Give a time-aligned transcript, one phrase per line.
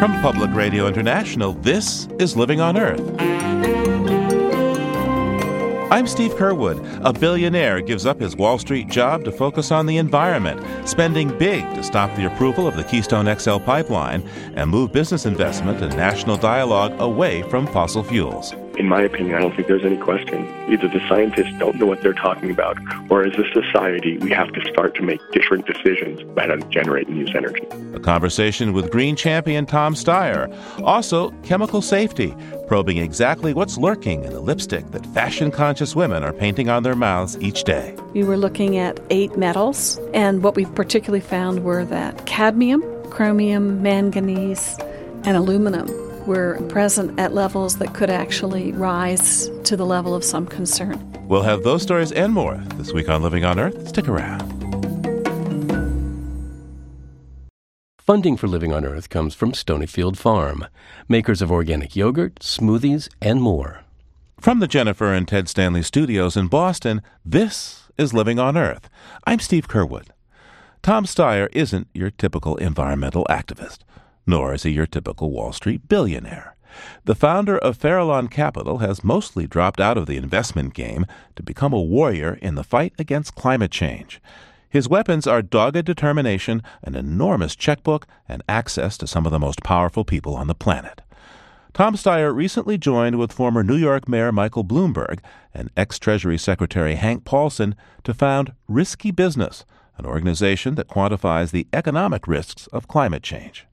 [0.00, 3.02] From Public Radio International, this is Living on Earth.
[5.92, 7.02] I'm Steve Curwood.
[7.04, 11.64] A billionaire gives up his Wall Street job to focus on the environment, spending big
[11.74, 16.38] to stop the approval of the Keystone XL pipeline and move business investment and national
[16.38, 18.54] dialogue away from fossil fuels.
[18.78, 20.46] In my opinion, I don't think there's any question.
[20.70, 22.78] Either the scientists don't know what they're talking about,
[23.10, 26.66] or as a society, we have to start to make different decisions about how to
[26.68, 27.66] generate and use energy.
[27.94, 30.48] A conversation with Green champion Tom Steyer.
[30.82, 32.34] Also, chemical safety,
[32.68, 36.96] probing exactly what's lurking in the lipstick that fashion conscious women are painting on their
[36.96, 37.94] mouths each day.
[38.14, 43.82] We were looking at eight metals, and what we particularly found were that cadmium, chromium,
[43.82, 44.78] manganese,
[45.24, 50.46] and aluminum were present at levels that could actually rise to the level of some
[50.46, 50.98] concern.
[51.28, 53.88] We'll have those stories and more this week on Living on Earth.
[53.88, 54.40] Stick around.
[57.98, 60.66] Funding for Living on Earth comes from Stonyfield Farm,
[61.08, 63.84] makers of organic yogurt, smoothies, and more.
[64.40, 68.88] From the Jennifer and Ted Stanley studios in Boston, this is Living on Earth.
[69.26, 70.08] I'm Steve Curwood.
[70.82, 73.80] Tom Steyer isn't your typical environmental activist
[74.26, 76.56] nor is he your typical Wall Street billionaire.
[77.04, 81.72] The founder of Farallon Capital has mostly dropped out of the investment game to become
[81.72, 84.20] a warrior in the fight against climate change.
[84.68, 89.64] His weapons are dogged determination, an enormous checkbook, and access to some of the most
[89.64, 91.02] powerful people on the planet.
[91.72, 95.20] Tom Steyer recently joined with former New York Mayor Michael Bloomberg
[95.52, 97.74] and ex Treasury Secretary Hank Paulson
[98.04, 99.64] to found Risky Business,
[99.96, 103.66] an organization that quantifies the economic risks of climate change.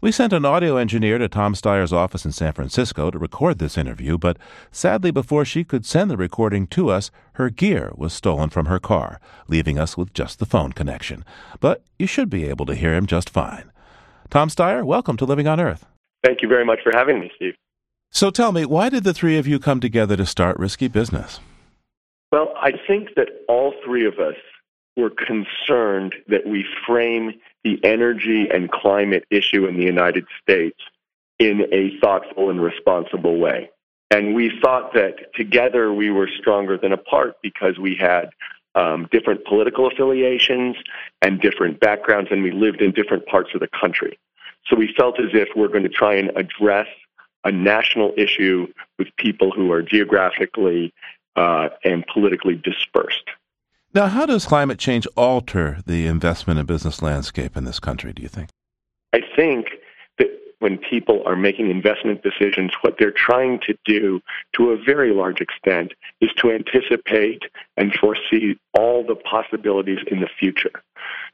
[0.00, 3.76] We sent an audio engineer to Tom Steyer's office in San Francisco to record this
[3.76, 4.38] interview, but
[4.72, 8.78] sadly, before she could send the recording to us, her gear was stolen from her
[8.78, 11.24] car, leaving us with just the phone connection.
[11.60, 13.70] But you should be able to hear him just fine.
[14.30, 15.84] Tom Steyer, welcome to Living on Earth.
[16.24, 17.54] Thank you very much for having me, Steve.
[18.10, 21.40] So tell me, why did the three of you come together to start Risky Business?
[22.32, 24.36] Well, I think that all three of us
[24.96, 27.32] were concerned that we frame
[27.64, 30.78] the energy and climate issue in the United States
[31.38, 33.70] in a thoughtful and responsible way.
[34.10, 38.30] And we thought that together we were stronger than apart because we had
[38.74, 40.76] um, different political affiliations
[41.22, 44.18] and different backgrounds, and we lived in different parts of the country.
[44.66, 46.86] So we felt as if we're going to try and address
[47.44, 48.66] a national issue
[48.98, 50.92] with people who are geographically
[51.36, 53.24] uh, and politically dispersed.
[53.92, 58.22] Now, how does climate change alter the investment and business landscape in this country, do
[58.22, 58.50] you think?
[59.12, 59.66] I think
[60.18, 60.28] that
[60.60, 64.20] when people are making investment decisions, what they're trying to do
[64.52, 67.42] to a very large extent is to anticipate
[67.76, 70.84] and foresee all the possibilities in the future.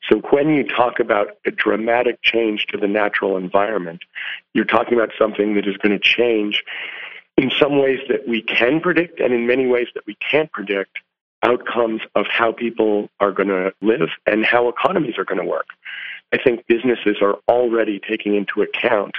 [0.08, 4.00] So when you talk about a dramatic change to the natural environment,
[4.54, 6.64] you're talking about something that is going to change
[7.36, 11.00] in some ways that we can predict and in many ways that we can't predict
[11.42, 15.66] outcomes of how people are going to live and how economies are going to work.
[16.32, 19.14] I think businesses are already taking into account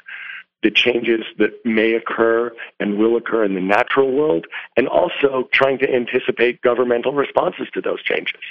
[0.64, 5.78] the changes that may occur and will occur in the natural world, and also trying
[5.78, 8.42] to anticipate governmental responses to those changes.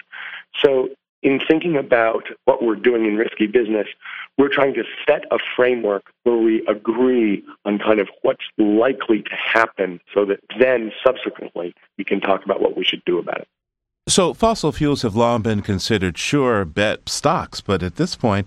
[0.65, 0.91] So,
[1.23, 3.87] in thinking about what we're doing in risky business,
[4.39, 9.35] we're trying to set a framework where we agree on kind of what's likely to
[9.35, 13.49] happen so that then subsequently we can talk about what we should do about it.
[14.09, 18.47] So, fossil fuels have long been considered sure bet stocks, but at this point,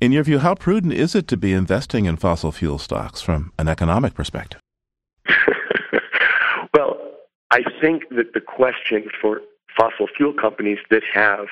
[0.00, 3.52] in your view, how prudent is it to be investing in fossil fuel stocks from
[3.58, 4.60] an economic perspective?
[6.74, 6.96] well,
[7.50, 9.42] I think that the question for
[9.76, 11.46] fossil fuel companies that have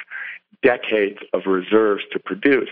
[0.62, 2.68] decades of reserves to produce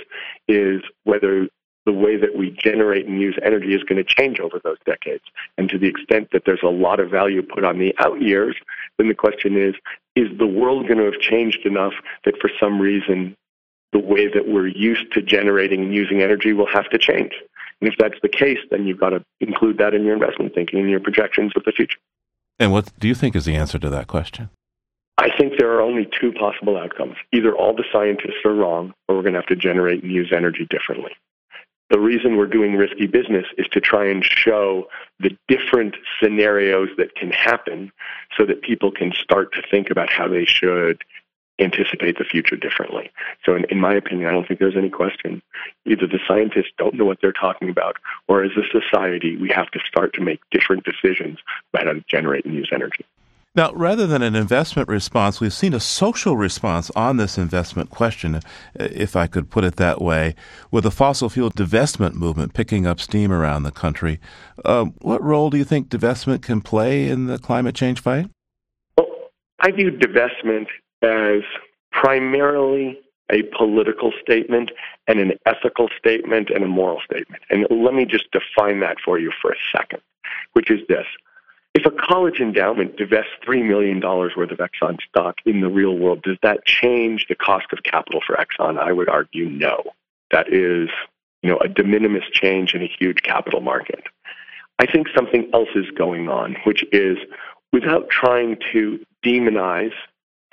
[0.49, 1.49] is whether
[1.87, 5.25] the way that we generate and use energy is going to change over those decades.
[5.57, 8.57] And to the extent that there's a lot of value put on the out years,
[8.99, 9.75] then the question is
[10.17, 13.37] is the world going to have changed enough that for some reason
[13.93, 17.33] the way that we're used to generating and using energy will have to change?
[17.81, 20.81] And if that's the case, then you've got to include that in your investment thinking
[20.81, 21.99] and your projections of the future.
[22.59, 24.51] And what do you think is the answer to that question?
[25.21, 27.17] I think there are only two possible outcomes.
[27.33, 30.33] Either all the scientists are wrong, or we're going to have to generate and use
[30.35, 31.13] energy differently
[31.91, 34.89] the reason we're doing risky business is to try and show
[35.19, 37.91] the different scenarios that can happen
[38.37, 41.03] so that people can start to think about how they should
[41.59, 43.11] anticipate the future differently.
[43.45, 45.43] So, in, in, my opinion, I don't think there's any question.
[45.85, 47.97] Either the scientists don't know what they're talking about,
[48.29, 51.39] or as a society, we have to start to make different decisions
[51.75, 53.05] about how to generate and use energy.
[53.57, 58.41] Now, rather than an investment response, we've seen a social response on this investment question,
[58.77, 60.37] if I could put it that way,
[60.71, 64.21] with the fossil fuel divestment movement picking up steam around the country.
[64.65, 68.31] Uh, what role do you think divestment can play in the climate change fight?
[68.97, 69.09] Well,
[69.59, 70.69] I view divestment
[71.03, 71.43] as
[71.91, 73.01] primarily
[73.33, 74.71] a political statement
[75.09, 77.43] and an ethical statement and a moral statement.
[77.51, 80.03] And let me just define that for you for a second,
[80.53, 81.07] which is this.
[81.73, 86.23] If a college endowment divests $3 million worth of Exxon stock in the real world,
[86.23, 88.77] does that change the cost of capital for Exxon?
[88.77, 89.85] I would argue no.
[90.33, 90.89] That is,
[91.43, 94.03] you know, a de minimis change in a huge capital market.
[94.81, 97.19] I think something else is going on, which is
[97.73, 99.93] without trying to demonize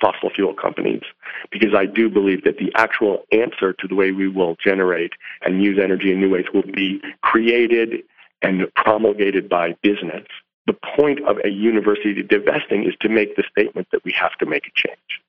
[0.00, 1.02] fossil fuel companies,
[1.50, 5.64] because I do believe that the actual answer to the way we will generate and
[5.64, 8.04] use energy in new ways will be created
[8.40, 10.24] and promulgated by business
[10.68, 14.46] the point of a university divesting is to make the statement that we have to
[14.46, 15.22] make a change.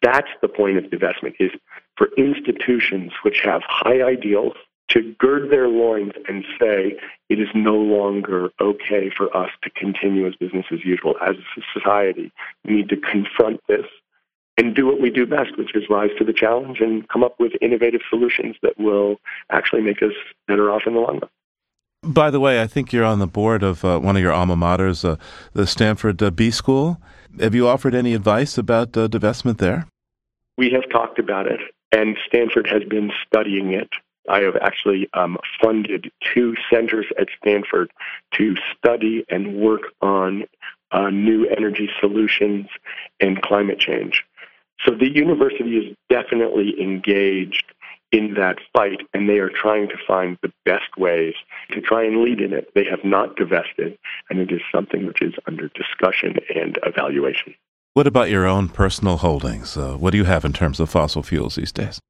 [0.00, 1.50] That's the point of divestment is
[1.96, 4.54] for institutions which have high ideals
[4.90, 6.96] to gird their loins and say
[7.28, 11.16] it is no longer okay for us to continue as business as usual.
[11.20, 12.30] As a society,
[12.64, 13.86] we need to confront this
[14.56, 17.40] and do what we do best, which is rise to the challenge and come up
[17.40, 19.16] with innovative solutions that will
[19.50, 20.12] actually make us
[20.46, 21.30] better off in the long run.
[22.02, 24.56] By the way, I think you're on the board of uh, one of your alma
[24.56, 25.16] maters, uh,
[25.54, 27.00] the Stanford uh, B School.
[27.40, 29.88] Have you offered any advice about uh, divestment there?
[30.56, 31.60] We have talked about it,
[31.92, 33.88] and Stanford has been studying it.
[34.28, 37.90] I have actually um, funded two centers at Stanford
[38.34, 40.44] to study and work on
[40.92, 42.66] uh, new energy solutions
[43.20, 44.24] and climate change.
[44.84, 47.64] So the university is definitely engaged
[48.16, 51.34] in that fight, and they are trying to find the best ways
[51.70, 52.70] to try and lead in it.
[52.74, 53.98] They have not divested,
[54.30, 57.54] and it is something which is under discussion and evaluation.
[57.92, 59.76] What about your own personal holdings?
[59.76, 62.00] Uh, what do you have in terms of fossil fuels these days?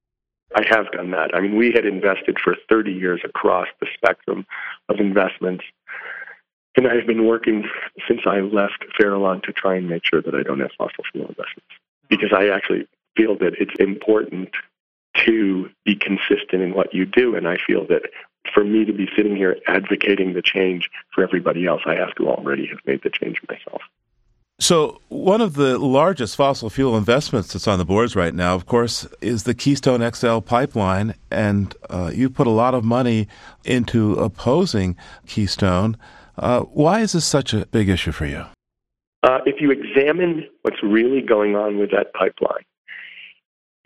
[0.54, 1.34] I have done that.
[1.34, 4.46] I mean, we had invested for 30 years across the spectrum
[4.88, 5.64] of investments.
[6.76, 7.68] And I've been working
[8.06, 11.26] since I left Farallon to try and make sure that I don't have fossil fuel
[11.26, 11.72] investments
[12.08, 12.86] because I actually
[13.16, 14.50] feel that it's important
[15.26, 17.34] to be consistent in what you do.
[17.34, 18.02] And I feel that
[18.52, 22.28] for me to be sitting here advocating the change for everybody else, I have to
[22.28, 23.82] already have made the change myself.
[24.58, 28.64] So, one of the largest fossil fuel investments that's on the boards right now, of
[28.64, 31.14] course, is the Keystone XL pipeline.
[31.30, 33.28] And uh, you put a lot of money
[33.66, 34.96] into opposing
[35.26, 35.98] Keystone.
[36.38, 38.46] Uh, why is this such a big issue for you?
[39.22, 42.64] Uh, if you examine what's really going on with that pipeline,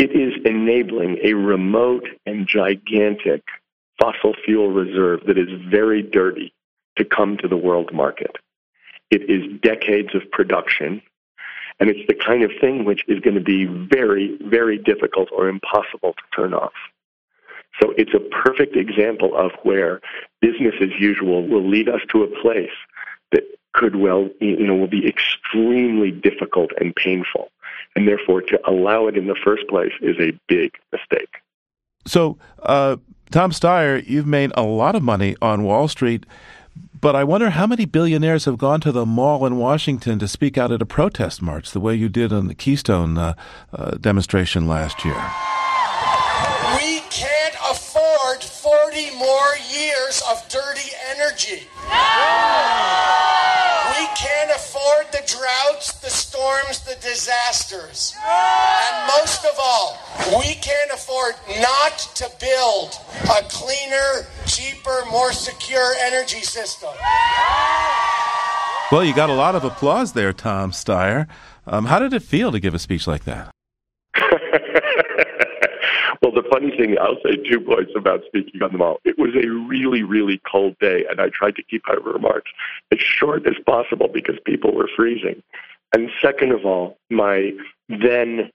[0.00, 3.42] it is enabling a remote and gigantic
[4.00, 6.54] fossil fuel reserve that is very dirty
[6.96, 8.36] to come to the world market.
[9.10, 11.02] It is decades of production,
[11.78, 15.50] and it's the kind of thing which is going to be very, very difficult or
[15.50, 16.72] impossible to turn off.
[17.82, 20.00] So it's a perfect example of where
[20.40, 22.72] business as usual will lead us to a place
[23.32, 23.42] that
[23.74, 27.50] could well, you know, will be extremely difficult and painful
[27.96, 31.30] and therefore to allow it in the first place is a big mistake.
[32.06, 32.96] So, uh,
[33.30, 36.26] Tom Steyer, you've made a lot of money on Wall Street,
[37.00, 40.58] but I wonder how many billionaires have gone to the mall in Washington to speak
[40.58, 43.34] out at a protest march, the way you did on the Keystone uh,
[43.72, 45.14] uh, demonstration last year.
[46.76, 51.68] We can't afford 40 more years of dirty energy.
[51.88, 53.29] We
[54.98, 58.14] can't the droughts, the storms, the disasters.
[58.26, 59.98] And most of all,
[60.38, 66.90] we can't afford not to build a cleaner, cheaper, more secure energy system.
[68.90, 71.28] Well, you got a lot of applause there, Tom Steyer.
[71.66, 73.50] Um, how did it feel to give a speech like that?
[76.22, 79.00] well, the funny thing, I'll say two points about speaking on the mall.
[79.04, 82.50] It was a really, really cold day, and I tried to keep my remarks
[82.92, 85.42] as short as possible because people were freezing.
[85.94, 87.52] And second of all, my
[87.88, 88.50] then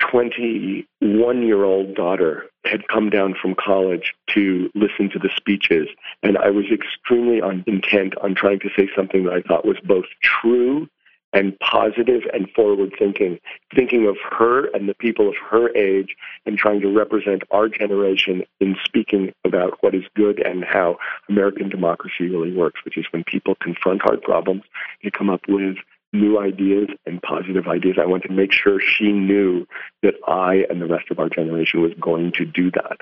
[0.00, 5.88] 21 year old daughter had come down from college to listen to the speeches,
[6.22, 9.78] and I was extremely on, intent on trying to say something that I thought was
[9.84, 10.88] both true
[11.32, 13.38] and positive and forward thinking,
[13.74, 18.42] thinking of her and the people of her age and trying to represent our generation
[18.60, 20.98] in speaking about what is good and how
[21.28, 24.62] American democracy really works, which is when people confront hard problems,
[25.02, 25.76] they come up with
[26.12, 27.96] new ideas and positive ideas.
[27.98, 29.66] I want to make sure she knew
[30.02, 32.98] that I and the rest of our generation was going to do that.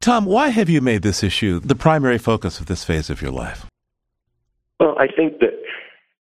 [0.00, 3.30] Tom, why have you made this issue the primary focus of this phase of your
[3.30, 3.66] life?
[4.80, 5.52] Well, I think that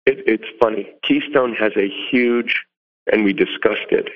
[0.06, 0.90] It, it's funny.
[1.02, 2.62] Keystone has a huge,
[3.12, 4.08] and we discussed it,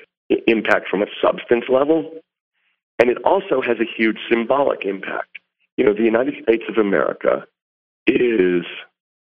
[0.47, 2.11] impact from a substance level,
[2.99, 5.37] and it also has a huge symbolic impact.
[5.77, 7.45] You know, the United States of America
[8.07, 8.65] is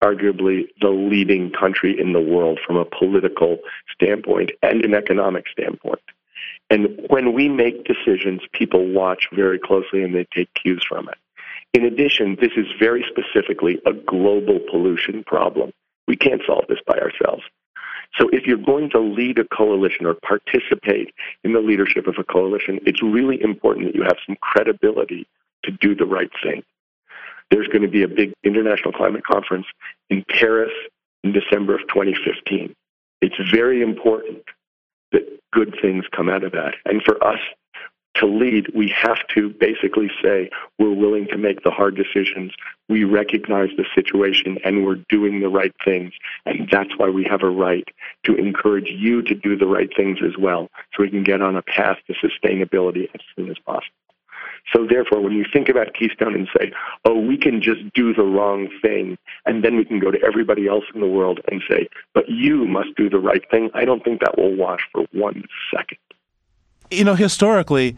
[0.03, 3.57] arguably the leading country in the world from a political
[3.91, 6.01] standpoint and an economic standpoint.
[6.69, 11.17] And when we make decisions, people watch very closely and they take cues from it.
[11.73, 15.71] In addition, this is very specifically a global pollution problem.
[16.07, 17.43] We can't solve this by ourselves.
[18.17, 22.23] So if you're going to lead a coalition or participate in the leadership of a
[22.23, 25.27] coalition, it's really important that you have some credibility
[25.63, 26.63] to do the right thing.
[27.51, 29.67] There's going to be a big international climate conference
[30.09, 30.71] in Paris
[31.23, 32.73] in December of 2015.
[33.21, 34.43] It's very important
[35.11, 35.23] that
[35.53, 36.75] good things come out of that.
[36.85, 37.39] And for us
[38.19, 42.53] to lead, we have to basically say we're willing to make the hard decisions.
[42.89, 46.13] We recognize the situation and we're doing the right things.
[46.45, 47.87] And that's why we have a right
[48.23, 51.55] to encourage you to do the right things as well so we can get on
[51.55, 53.93] a path to sustainability as soon as possible.
[54.73, 56.73] So therefore, when you think about Keystone and say,
[57.05, 60.67] oh, we can just do the wrong thing, and then we can go to everybody
[60.67, 64.03] else in the world and say, but you must do the right thing, I don't
[64.03, 65.43] think that will wash for one
[65.73, 65.99] second.
[66.89, 67.97] You know, historically,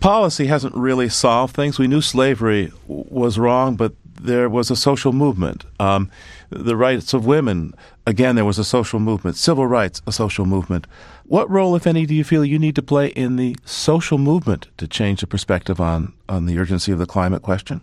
[0.00, 1.78] policy hasn't really solved things.
[1.78, 5.64] We knew slavery was wrong, but there was a social movement.
[5.80, 6.10] Um,
[6.50, 7.74] the rights of women,
[8.06, 9.36] again, there was a social movement.
[9.36, 10.86] Civil rights, a social movement.
[11.24, 14.68] What role, if any, do you feel you need to play in the social movement
[14.78, 17.80] to change the perspective on, on the urgency of the climate question?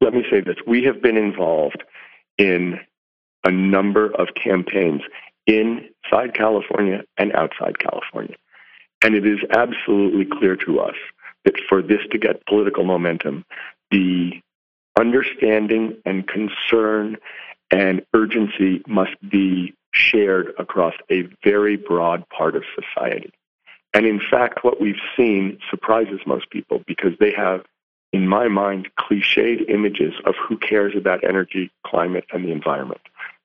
[0.00, 0.56] Let me say this.
[0.66, 1.82] We have been involved
[2.36, 2.78] in
[3.44, 5.02] a number of campaigns
[5.46, 8.36] inside California and outside California.
[9.02, 10.96] And it is absolutely clear to us
[11.44, 13.44] that for this to get political momentum,
[13.90, 14.32] the
[14.98, 17.16] understanding and concern
[17.70, 23.32] and urgency must be shared across a very broad part of society.
[23.94, 27.64] And in fact, what we've seen surprises most people because they have,
[28.12, 33.00] in my mind, cliched images of who cares about energy, climate, and the environment.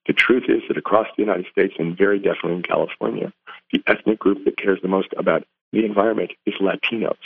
[0.06, 3.32] The truth is that across the United States, and very definitely in California,
[3.72, 7.16] the ethnic group that cares the most about the environment is Latinos.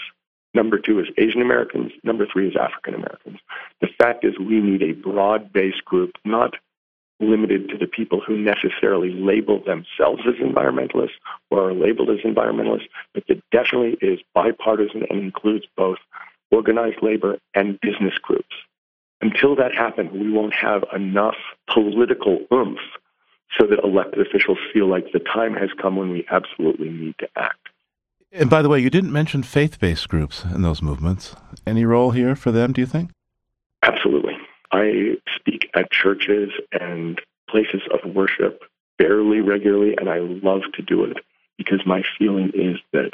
[0.54, 1.92] Number two is Asian Americans.
[2.04, 3.38] Number three is African Americans.
[3.80, 6.54] The fact is, we need a broad based group, not
[7.20, 11.18] limited to the people who necessarily label themselves as environmentalists
[11.50, 15.98] or are labeled as environmentalists, but that definitely is bipartisan and includes both
[16.50, 18.54] organized labor and business groups.
[19.20, 21.36] Until that happens, we won't have enough
[21.72, 22.78] political oomph
[23.58, 27.28] so that elected officials feel like the time has come when we absolutely need to
[27.36, 27.68] act.
[28.30, 31.34] And by the way, you didn't mention faith based groups in those movements.
[31.66, 33.10] Any role here for them, do you think?
[33.82, 34.36] Absolutely.
[34.70, 38.62] I speak at churches and places of worship
[38.98, 41.16] fairly regularly, and I love to do it
[41.56, 43.12] because my feeling is that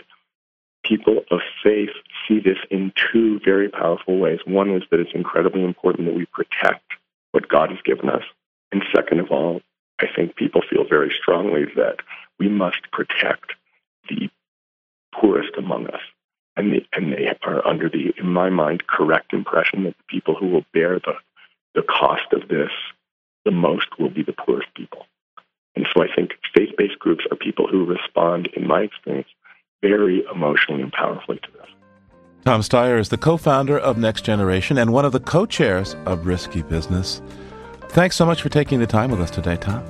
[0.84, 1.90] people of faith
[2.26, 4.40] see this in two very powerful ways.
[4.44, 6.84] One is that it's incredibly important that we protect
[7.32, 8.22] what God has given us.
[8.70, 9.60] And second of all,
[10.00, 11.96] I think people feel very strongly that
[12.38, 13.52] we must protect
[14.08, 14.28] the
[15.14, 16.00] poorest among us.
[16.56, 20.34] And they, and they are under the, in my mind, correct impression that the people
[20.34, 21.14] who will bear the,
[21.74, 22.70] the cost of this
[23.44, 25.06] the most will be the poorest people.
[25.76, 29.28] And so I think faith based groups are people who respond, in my experience,
[29.88, 31.68] very emotionally and powerfully to this.
[32.44, 35.94] Tom Steyer is the co founder of Next Generation and one of the co chairs
[36.06, 37.20] of Risky Business.
[37.88, 39.84] Thanks so much for taking the time with us today, Tom.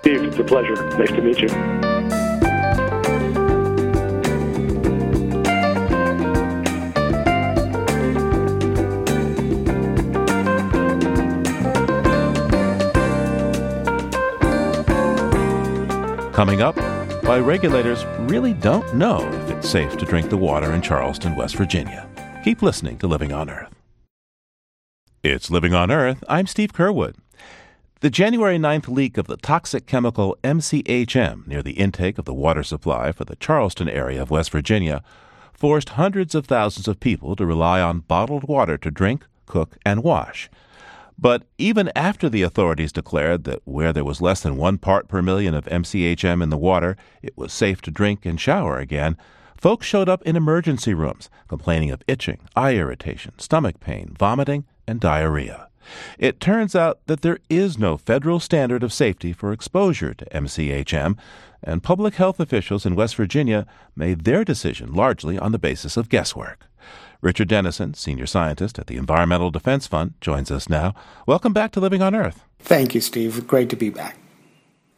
[0.00, 0.74] Steve, it's a pleasure.
[0.98, 1.48] Nice to meet you.
[16.32, 16.76] Coming up,
[17.28, 21.56] why regulators really don't know if it's safe to drink the water in Charleston, West
[21.56, 22.08] Virginia.
[22.42, 23.74] Keep listening to Living on Earth.
[25.22, 26.24] It's Living on Earth.
[26.26, 27.16] I'm Steve Curwood.
[28.00, 32.62] The January 9th leak of the toxic chemical MCHM near the intake of the water
[32.62, 35.02] supply for the Charleston area of West Virginia
[35.52, 40.02] forced hundreds of thousands of people to rely on bottled water to drink, cook, and
[40.02, 40.48] wash.
[41.18, 45.20] But even after the authorities declared that where there was less than one part per
[45.20, 49.16] million of MCHM in the water, it was safe to drink and shower again,
[49.56, 55.00] folks showed up in emergency rooms complaining of itching, eye irritation, stomach pain, vomiting, and
[55.00, 55.68] diarrhea.
[56.18, 61.16] It turns out that there is no federal standard of safety for exposure to MCHM,
[61.64, 66.08] and public health officials in West Virginia made their decision largely on the basis of
[66.08, 66.67] guesswork.
[67.20, 70.94] Richard Denison, senior scientist at the Environmental Defense Fund, joins us now.
[71.26, 72.44] Welcome back to Living on Earth.
[72.58, 73.46] Thank you, Steve.
[73.46, 74.16] Great to be back.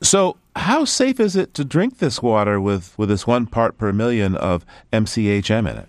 [0.02, 3.92] So, how safe is it to drink this water with, with this one part per
[3.92, 5.88] million of MCHM in it?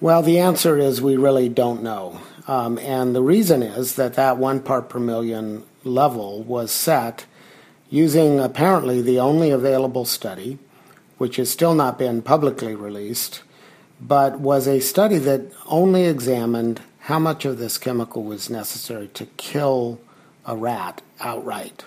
[0.00, 2.20] Well, the answer is we really don't know.
[2.48, 7.26] Um, and the reason is that that one part per million level was set
[7.90, 10.58] using apparently the only available study,
[11.18, 13.42] which has still not been publicly released,
[14.00, 19.26] but was a study that only examined how much of this chemical was necessary to
[19.36, 20.00] kill
[20.46, 21.84] a rat outright.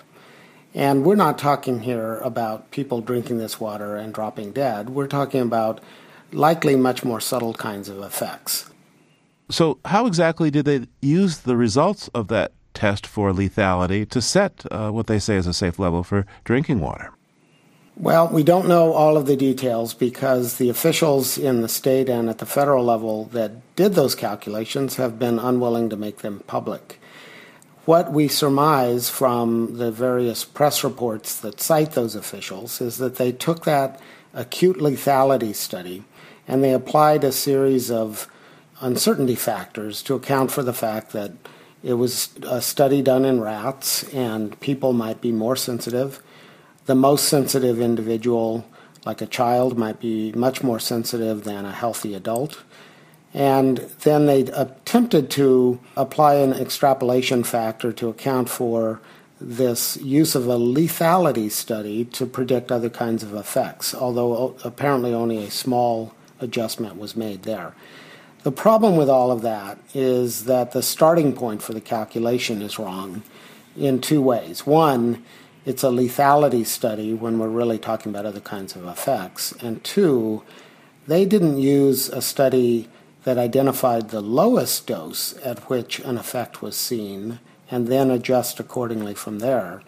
[0.74, 4.90] And we're not talking here about people drinking this water and dropping dead.
[4.90, 5.80] We're talking about
[6.32, 8.70] likely much more subtle kinds of effects.
[9.50, 14.64] So, how exactly did they use the results of that test for lethality to set
[14.70, 17.12] uh, what they say is a safe level for drinking water?
[17.96, 22.28] Well, we don't know all of the details because the officials in the state and
[22.28, 26.98] at the federal level that did those calculations have been unwilling to make them public.
[27.84, 33.30] What we surmise from the various press reports that cite those officials is that they
[33.30, 34.00] took that
[34.32, 36.02] acute lethality study
[36.48, 38.26] and they applied a series of
[38.80, 41.30] uncertainty factors to account for the fact that
[41.84, 46.20] it was a study done in rats and people might be more sensitive
[46.86, 48.64] the most sensitive individual,
[49.04, 52.62] like a child, might be much more sensitive than a healthy adult.
[53.32, 59.00] And then they attempted to apply an extrapolation factor to account for
[59.40, 65.44] this use of a lethality study to predict other kinds of effects, although apparently only
[65.44, 67.74] a small adjustment was made there.
[68.44, 72.78] The problem with all of that is that the starting point for the calculation is
[72.78, 73.22] wrong
[73.76, 74.66] in two ways.
[74.66, 75.24] One,
[75.64, 79.52] it's a lethality study when we're really talking about other kinds of effects.
[79.60, 80.42] And two,
[81.06, 82.88] they didn't use a study
[83.24, 87.40] that identified the lowest dose at which an effect was seen
[87.70, 89.82] and then adjust accordingly from there.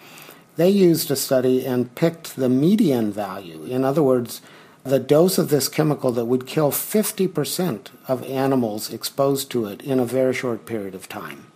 [0.56, 3.64] They used a study and picked the median value.
[3.64, 4.40] In other words,
[4.84, 10.00] the dose of this chemical that would kill 50% of animals exposed to it in
[10.00, 11.48] a very short period of time.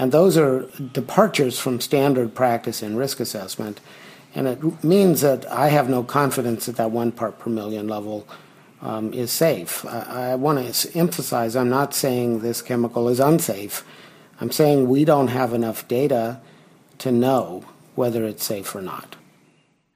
[0.00, 0.62] And those are
[0.94, 3.82] departures from standard practice in risk assessment.
[4.34, 8.26] And it means that I have no confidence that that one part per million level
[8.80, 9.84] um, is safe.
[9.84, 13.84] I, I want to emphasize I'm not saying this chemical is unsafe.
[14.40, 16.40] I'm saying we don't have enough data
[16.96, 19.16] to know whether it's safe or not.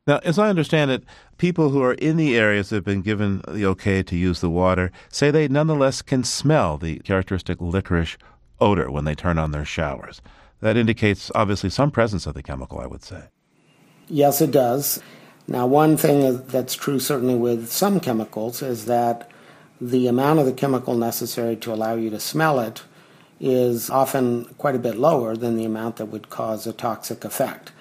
[0.06, 1.04] Now, as I understand it,
[1.38, 4.50] people who are in the areas that have been given the okay to use the
[4.50, 8.18] water say they nonetheless can smell the characteristic licorice
[8.60, 10.20] odor when they turn on their showers.
[10.60, 13.24] That indicates obviously some presence of the chemical, I would say.
[14.08, 15.02] Yes, it does.
[15.46, 19.30] Now, one thing that's true certainly with some chemicals is that
[19.80, 22.82] the amount of the chemical necessary to allow you to smell it
[23.40, 27.72] is often quite a bit lower than the amount that would cause a toxic effect.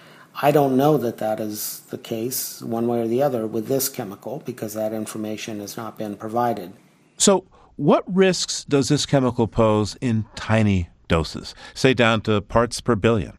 [0.41, 3.87] I don't know that that is the case one way or the other with this
[3.87, 6.73] chemical because that information has not been provided.
[7.17, 12.95] So, what risks does this chemical pose in tiny doses, say down to parts per
[12.95, 13.37] billion?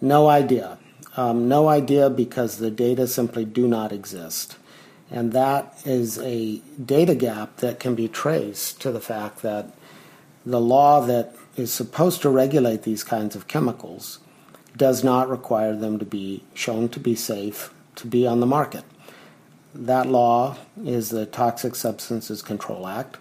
[0.00, 0.78] No idea.
[1.16, 4.56] Um, no idea because the data simply do not exist.
[5.10, 9.72] And that is a data gap that can be traced to the fact that
[10.44, 14.18] the law that is supposed to regulate these kinds of chemicals
[14.76, 18.84] does not require them to be shown to be safe to be on the market.
[19.74, 23.16] That law is the Toxic Substances Control Act.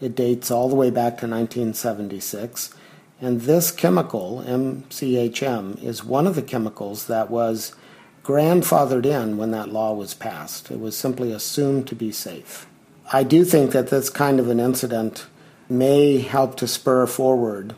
[0.00, 2.74] It dates all the way back to 1976.
[3.20, 7.74] And this chemical, MCHM, is one of the chemicals that was
[8.22, 10.70] grandfathered in when that law was passed.
[10.70, 12.66] It was simply assumed to be safe.
[13.12, 15.26] I do think that this kind of an incident
[15.68, 17.74] may help to spur forward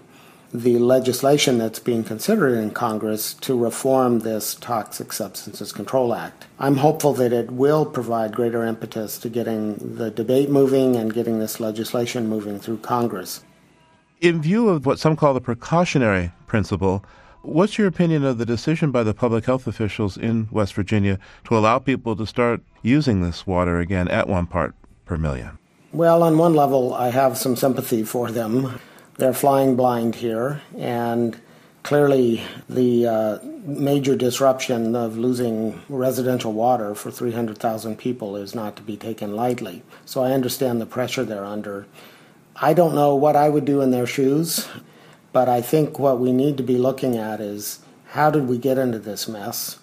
[0.52, 6.46] the legislation that's being considered in Congress to reform this Toxic Substances Control Act.
[6.58, 11.38] I'm hopeful that it will provide greater impetus to getting the debate moving and getting
[11.38, 13.44] this legislation moving through Congress.
[14.20, 17.04] In view of what some call the precautionary principle,
[17.42, 21.56] what's your opinion of the decision by the public health officials in West Virginia to
[21.56, 25.58] allow people to start using this water again at one part per million?
[25.92, 28.80] Well, on one level, I have some sympathy for them
[29.20, 31.38] they're flying blind here, and
[31.82, 38.82] clearly the uh, major disruption of losing residential water for 300,000 people is not to
[38.82, 39.82] be taken lightly.
[40.06, 41.86] So I understand the pressure they're under.
[42.56, 44.66] I don't know what I would do in their shoes,
[45.32, 48.78] but I think what we need to be looking at is how did we get
[48.78, 49.78] into this mess?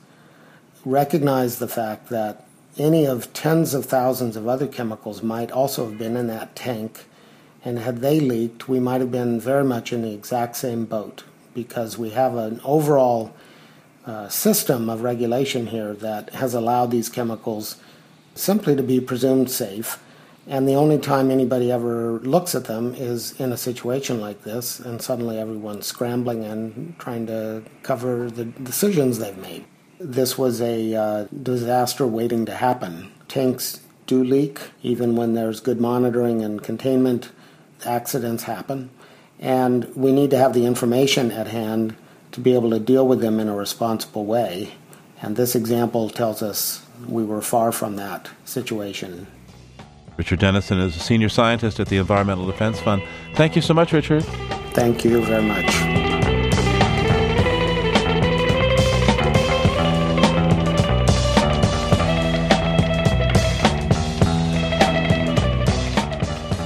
[0.84, 2.46] Recognize the fact that
[2.78, 7.06] any of tens of thousands of other chemicals might also have been in that tank
[7.68, 11.26] and had they leaked, we might have been very much in the exact same boat
[11.54, 13.36] because we have an overall
[14.06, 17.76] uh, system of regulation here that has allowed these chemicals
[18.36, 20.02] simply to be presumed safe.
[20.48, 24.80] And the only time anybody ever looks at them is in a situation like this,
[24.80, 29.66] and suddenly everyone's scrambling and trying to cover the decisions they've made.
[30.00, 33.12] This was a uh, disaster waiting to happen.
[33.28, 37.30] Tanks do leak, even when there's good monitoring and containment,
[37.86, 38.90] accidents happen.
[39.40, 41.96] And we need to have the information at hand
[42.32, 44.74] to be able to deal with them in a responsible way.
[45.22, 49.28] And this example tells us we were far from that situation.
[50.18, 53.04] Richard Denison is a senior scientist at the Environmental Defense Fund.
[53.36, 54.24] Thank you so much, Richard.
[54.74, 56.17] Thank you very much.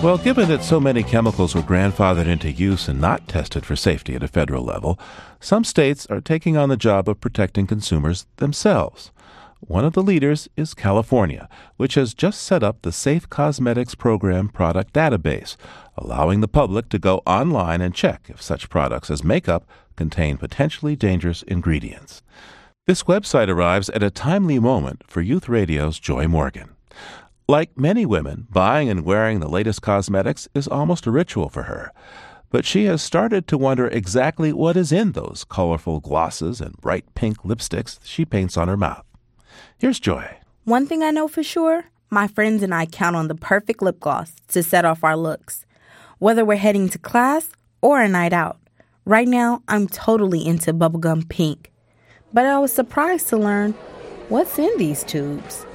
[0.03, 4.15] Well, given that so many chemicals were grandfathered into use and not tested for safety
[4.15, 4.99] at a federal level,
[5.39, 9.11] some states are taking on the job of protecting consumers themselves.
[9.59, 14.49] One of the leaders is California, which has just set up the Safe Cosmetics Program
[14.49, 15.55] product database,
[15.95, 20.95] allowing the public to go online and check if such products as makeup contain potentially
[20.95, 22.23] dangerous ingredients.
[22.87, 26.71] This website arrives at a timely moment for Youth Radio's Joy Morgan.
[27.51, 31.91] Like many women, buying and wearing the latest cosmetics is almost a ritual for her.
[32.49, 37.13] But she has started to wonder exactly what is in those colorful glosses and bright
[37.13, 39.03] pink lipsticks she paints on her mouth.
[39.77, 40.37] Here's Joy.
[40.63, 43.99] One thing I know for sure my friends and I count on the perfect lip
[43.99, 45.65] gloss to set off our looks,
[46.19, 47.49] whether we're heading to class
[47.81, 48.59] or a night out.
[49.03, 51.73] Right now, I'm totally into bubblegum pink.
[52.31, 53.73] But I was surprised to learn
[54.29, 55.65] what's in these tubes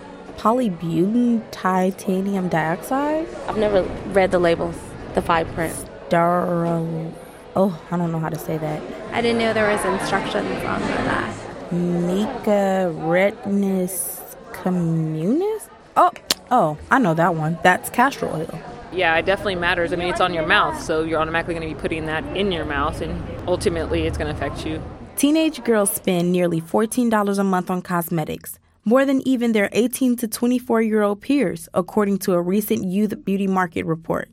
[0.47, 3.27] polybutene titanium dioxide.
[3.49, 3.83] I've never
[4.13, 4.77] read the labels,
[5.15, 5.75] the fine print.
[6.09, 7.13] Darl.
[7.57, 8.81] Oh, I don't know how to say that.
[9.11, 11.73] I didn't know there was instructions on that.
[11.73, 15.69] Mica ricinus communis?
[15.97, 16.13] Oh,
[16.53, 17.59] oh, I know that one.
[17.65, 18.61] That's castor oil.
[18.93, 19.93] Yeah, it definitely matters.
[19.93, 22.53] I mean, it's on your mouth, so you're automatically going to be putting that in
[22.53, 24.81] your mouth, and ultimately, it's going to affect you.
[25.17, 30.29] Teenage girls spend nearly $14 a month on cosmetics more than even their 18 to
[30.29, 34.31] 24 year old peers, according to a recent youth beauty market report.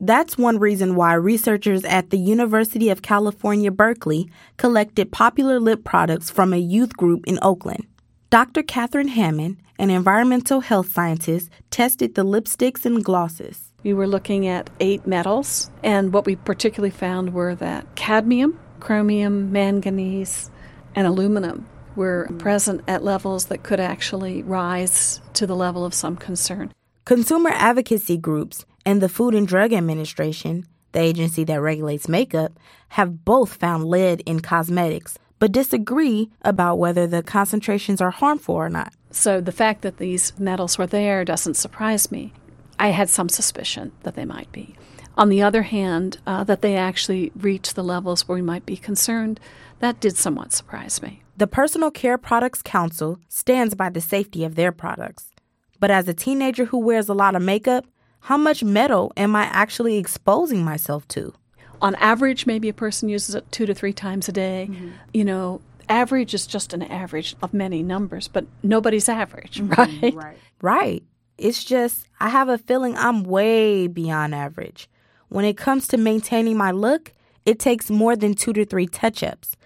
[0.00, 6.30] That's one reason why researchers at the University of California, Berkeley collected popular lip products
[6.30, 7.86] from a youth group in Oakland.
[8.30, 8.62] Dr.
[8.62, 13.72] Katharine Hammond, an environmental health scientist, tested the lipsticks and glosses.
[13.82, 19.52] We were looking at eight metals, and what we particularly found were that cadmium, chromium,
[19.52, 20.50] manganese,
[20.94, 26.16] and aluminum were present at levels that could actually rise to the level of some
[26.16, 26.72] concern.
[27.04, 32.52] Consumer advocacy groups and the Food and Drug Administration, the agency that regulates makeup,
[32.90, 38.68] have both found lead in cosmetics, but disagree about whether the concentrations are harmful or
[38.68, 38.92] not.
[39.10, 42.32] So the fact that these metals were there doesn't surprise me.
[42.78, 44.76] I had some suspicion that they might be.
[45.16, 48.76] On the other hand, uh, that they actually reach the levels where we might be
[48.76, 49.38] concerned,
[49.80, 51.22] that did somewhat surprise me.
[51.36, 55.30] The Personal Care Products Council stands by the safety of their products.
[55.78, 57.86] But as a teenager who wears a lot of makeup,
[58.20, 61.32] how much metal am I actually exposing myself to?
[61.80, 64.68] On average, maybe a person uses it two to three times a day.
[64.70, 64.90] Mm-hmm.
[65.14, 69.72] You know, average is just an average of many numbers, but nobody's average, mm-hmm.
[69.72, 70.14] right?
[70.14, 70.38] Right.
[70.60, 71.02] Right.
[71.38, 74.90] It's just, I have a feeling I'm way beyond average.
[75.30, 77.14] When it comes to maintaining my look,
[77.46, 79.56] it takes more than two to three touch ups.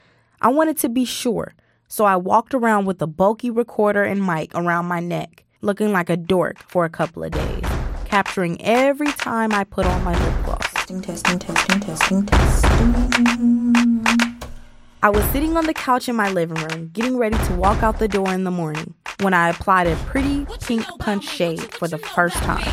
[0.40, 1.54] I wanted to be sure
[1.88, 6.10] so I walked around with a bulky recorder and mic around my neck, looking like
[6.10, 7.64] a dork for a couple of days,
[8.04, 10.72] capturing every time I put on my lip gloss.
[10.72, 14.04] Testing, testing, testing, testing, testing.
[15.02, 17.98] I was sitting on the couch in my living room, getting ready to walk out
[17.98, 21.98] the door in the morning, when I applied a pretty pink punch shade for the
[21.98, 22.64] first time.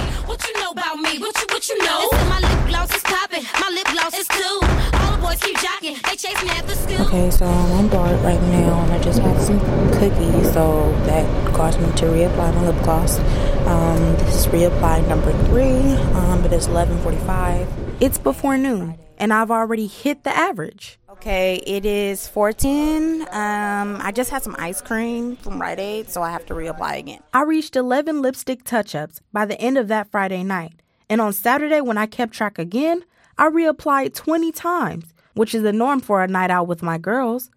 [0.74, 1.20] Know about me?
[1.20, 2.10] What you, what you know?
[2.30, 3.44] my lip gloss is popping.
[3.60, 4.91] My lip gloss is too
[5.32, 5.98] boys keep jogging.
[6.04, 7.06] They chase me at the school.
[7.08, 9.60] Okay, so I'm bored right now, and I just had some
[9.94, 13.20] cookies, so that caused me to reapply my lip gloss.
[13.68, 17.68] Um, this is reapply number three, um, but it's 11:45.
[18.00, 21.00] It's before noon, and I've already hit the average.
[21.10, 23.22] Okay, it is 410.
[23.32, 26.98] Um, I just had some ice cream from Rite Aid, so I have to reapply
[26.98, 27.20] again.
[27.32, 30.74] I reached 11 lipstick touch ups by the end of that Friday night.
[31.10, 33.04] And on Saturday, when I kept track again,
[33.38, 37.50] I reapplied 20 times which is the norm for a night out with my girls.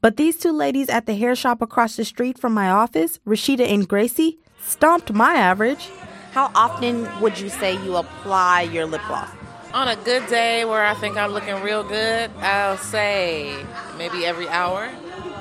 [0.00, 3.66] But these two ladies at the hair shop across the street from my office, Rashida
[3.68, 5.88] and Gracie, stomped my average.
[6.32, 9.28] How often would you say you apply your lip gloss?
[9.74, 13.54] On a good day where I think I'm looking real good, I'll say
[13.98, 14.90] maybe every hour.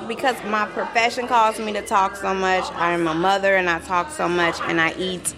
[0.07, 2.63] because my profession calls me to talk so much.
[2.73, 5.35] I'm a mother and I talk so much and I eat.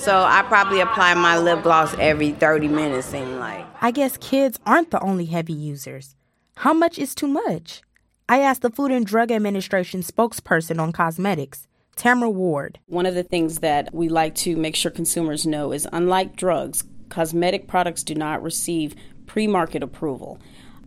[0.00, 3.66] So I probably apply my lip gloss every 30 minutes, seem like.
[3.82, 6.16] I guess kids aren't the only heavy users.
[6.56, 7.82] How much is too much?
[8.26, 12.78] I asked the Food and Drug Administration spokesperson on cosmetics, Tamara Ward.
[12.86, 16.82] One of the things that we like to make sure consumers know is unlike drugs,
[17.10, 18.94] cosmetic products do not receive
[19.26, 20.38] pre market approval.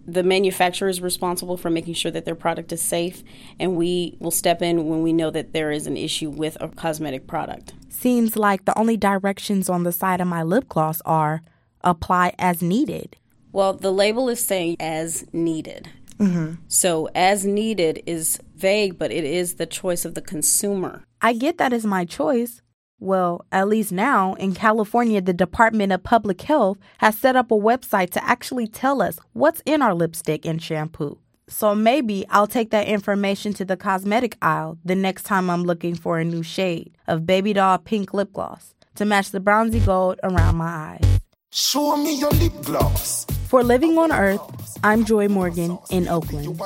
[0.05, 3.23] The manufacturer is responsible for making sure that their product is safe,
[3.59, 6.67] and we will step in when we know that there is an issue with a
[6.67, 7.73] cosmetic product.
[7.89, 11.41] Seems like the only directions on the side of my lip gloss are
[11.83, 13.15] apply as needed.
[13.53, 15.89] Well, the label is saying as needed.
[16.17, 16.55] Mm-hmm.
[16.67, 21.03] So, as needed is vague, but it is the choice of the consumer.
[21.21, 22.61] I get that is my choice.
[23.03, 27.55] Well, at least now in California, the Department of Public Health has set up a
[27.55, 31.19] website to actually tell us what's in our lipstick and shampoo.
[31.49, 35.95] So maybe I'll take that information to the cosmetic aisle the next time I'm looking
[35.95, 40.21] for a new shade of baby doll pink lip gloss to match the bronzy gold
[40.23, 41.19] around my eyes.
[41.51, 43.25] Show me your lip gloss.
[43.49, 44.39] For Living on Earth,
[44.81, 46.57] I'm Joy Morgan in Oakland.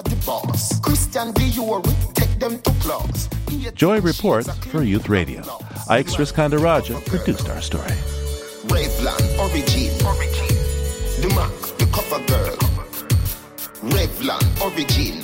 [2.40, 3.30] Christian Dior, take them to class.
[3.74, 5.42] Joy reports for Youth Radio.
[5.90, 7.92] Ike Sriskandarajah produced our story.
[8.68, 9.98] Revlon Origin.
[11.22, 12.58] The Mac, the cover girl.
[13.92, 15.24] Revlon Origin.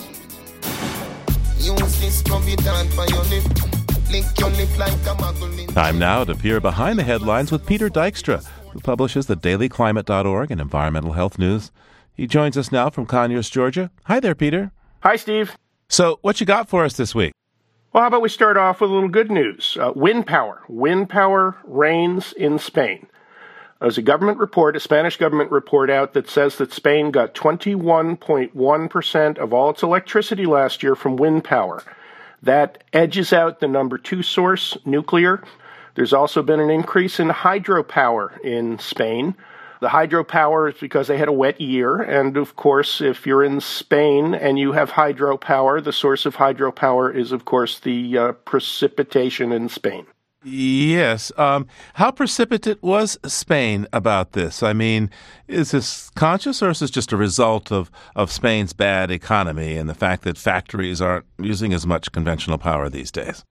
[1.58, 3.44] Use this confidant for your lip.
[4.12, 5.74] Lick your lip like a muggle.
[5.74, 10.62] Time now to peer behind the headlines with Peter Dykstra, who publishes the dailyclimate.org and
[10.62, 11.72] environmental health news.
[12.14, 13.90] He joins us now from Conyers, Georgia.
[14.04, 14.72] Hi there, Peter.
[15.02, 15.56] Hi, Steve.
[15.94, 17.34] So, what you got for us this week?
[17.94, 19.78] Well, how about we start off with a little good news?
[19.80, 20.64] Uh, wind power.
[20.68, 23.06] Wind power reigns in Spain.
[23.80, 29.38] There's a government report, a Spanish government report out that says that Spain got 21.1%
[29.38, 31.84] of all its electricity last year from wind power.
[32.42, 35.44] That edges out the number two source, nuclear.
[35.94, 39.36] There's also been an increase in hydropower in Spain.
[39.84, 41.98] The hydropower is because they had a wet year.
[42.02, 47.14] And of course, if you're in Spain and you have hydropower, the source of hydropower
[47.14, 50.06] is, of course, the uh, precipitation in Spain.
[50.42, 51.34] Yes.
[51.38, 54.64] Um, how precipitate was Spain about this?
[54.64, 55.10] I mean,
[55.50, 59.90] is this conscious or is this just a result of, of Spain's bad economy and
[59.90, 63.44] the fact that factories aren't using as much conventional power these days?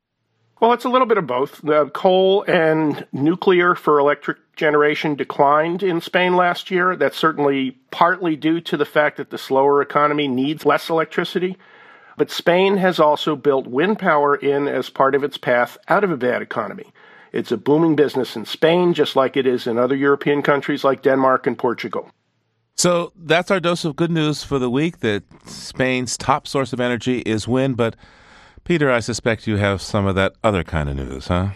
[0.62, 1.60] Well, it's a little bit of both.
[1.62, 6.94] The coal and nuclear for electric generation declined in Spain last year.
[6.94, 11.56] That's certainly partly due to the fact that the slower economy needs less electricity.
[12.16, 16.12] But Spain has also built wind power in as part of its path out of
[16.12, 16.92] a bad economy.
[17.32, 21.02] It's a booming business in Spain, just like it is in other European countries like
[21.02, 22.08] Denmark and Portugal.
[22.76, 26.78] So that's our dose of good news for the week that Spain's top source of
[26.78, 27.76] energy is wind.
[27.76, 27.96] But,
[28.64, 31.50] Peter, I suspect you have some of that other kind of news, huh?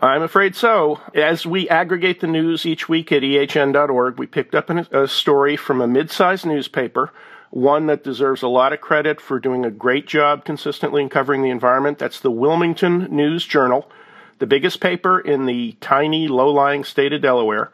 [0.00, 1.00] I'm afraid so.
[1.14, 5.80] As we aggregate the news each week at ehn.org, we picked up a story from
[5.80, 7.12] a mid sized newspaper
[7.50, 11.42] one that deserves a lot of credit for doing a great job consistently in covering
[11.42, 11.98] the environment.
[11.98, 13.90] That's the Wilmington News Journal,
[14.38, 17.70] the biggest paper in the tiny, low lying state of Delaware.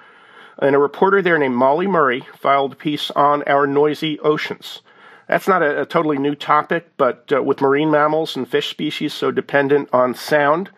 [0.59, 4.81] And a reporter there named Molly Murray filed a piece on our noisy oceans.
[5.29, 9.15] That's not a, a totally new topic, but uh, with marine mammals and fish species
[9.15, 10.71] so dependent on sound,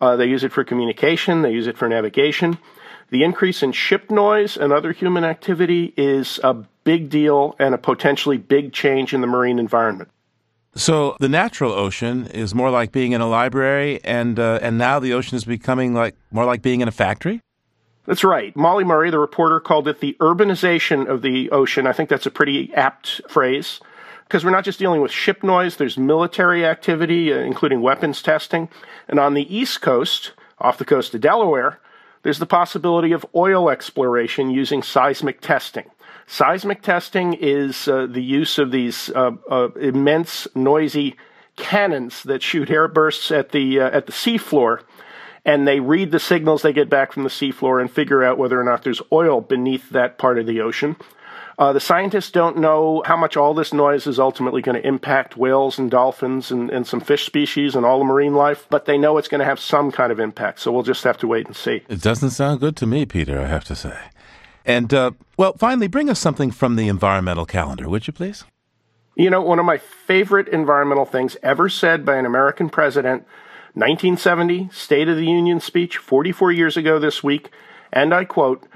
[0.00, 2.58] uh, they use it for communication, they use it for navigation.
[3.10, 7.78] The increase in ship noise and other human activity is a big deal and a
[7.78, 10.10] potentially big change in the marine environment.
[10.74, 14.98] So the natural ocean is more like being in a library, and uh, and now
[14.98, 17.42] the ocean is becoming like more like being in a factory.
[18.06, 18.56] That's right.
[18.56, 21.86] Molly Murray, the reporter, called it the urbanization of the ocean.
[21.86, 23.80] I think that's a pretty apt phrase
[24.32, 25.76] because we're not just dealing with ship noise.
[25.76, 28.70] There's military activity, uh, including weapons testing,
[29.06, 31.80] and on the east coast, off the coast of Delaware,
[32.22, 35.90] there's the possibility of oil exploration using seismic testing.
[36.26, 41.14] Seismic testing is uh, the use of these uh, uh, immense, noisy
[41.56, 44.80] cannons that shoot air bursts at the at the seafloor,
[45.44, 48.58] and they read the signals they get back from the seafloor and figure out whether
[48.58, 50.96] or not there's oil beneath that part of the ocean.
[51.58, 55.36] Uh, the scientists don't know how much all this noise is ultimately going to impact
[55.36, 58.96] whales and dolphins and, and some fish species and all the marine life, but they
[58.96, 60.60] know it's going to have some kind of impact.
[60.60, 61.82] So we'll just have to wait and see.
[61.88, 63.98] It doesn't sound good to me, Peter, I have to say.
[64.64, 68.44] And, uh, well, finally, bring us something from the environmental calendar, would you please?
[69.14, 73.24] You know, one of my favorite environmental things ever said by an American president,
[73.74, 77.50] 1970, State of the Union speech, 44 years ago this week,
[77.92, 78.66] and I quote,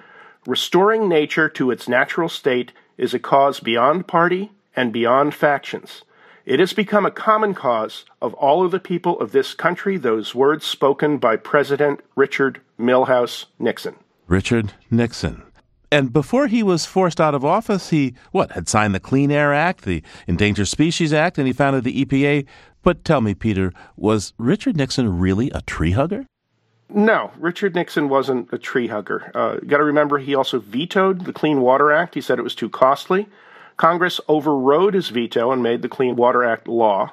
[0.46, 6.02] Restoring nature to its natural state is a cause beyond party and beyond factions.
[6.44, 10.36] It has become a common cause of all of the people of this country, those
[10.36, 13.96] words spoken by President Richard Milhous Nixon.
[14.28, 15.42] Richard Nixon.
[15.90, 19.52] And before he was forced out of office, he, what, had signed the Clean Air
[19.52, 22.46] Act, the Endangered Species Act, and he founded the EPA.
[22.84, 26.24] But tell me, Peter, was Richard Nixon really a tree hugger?
[26.88, 29.30] No, Richard Nixon wasn't a tree hugger.
[29.34, 32.14] Uh, Got to remember, he also vetoed the Clean Water Act.
[32.14, 33.28] He said it was too costly.
[33.76, 37.12] Congress overrode his veto and made the Clean Water Act law.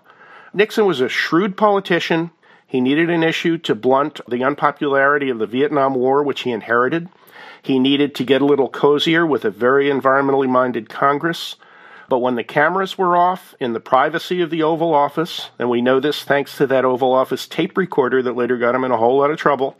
[0.53, 2.31] Nixon was a shrewd politician.
[2.65, 7.09] He needed an issue to blunt the unpopularity of the Vietnam War, which he inherited.
[7.62, 11.55] He needed to get a little cozier with a very environmentally minded Congress.
[12.13, 15.82] But when the cameras were off in the privacy of the Oval Office, and we
[15.82, 18.97] know this thanks to that Oval Office tape recorder that later got him in a
[18.97, 19.76] whole lot of trouble,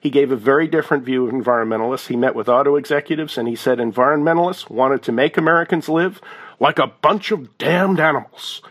[0.00, 2.06] he gave a very different view of environmentalists.
[2.06, 6.22] He met with auto executives and he said environmentalists wanted to make Americans live
[6.58, 8.62] like a bunch of damned animals.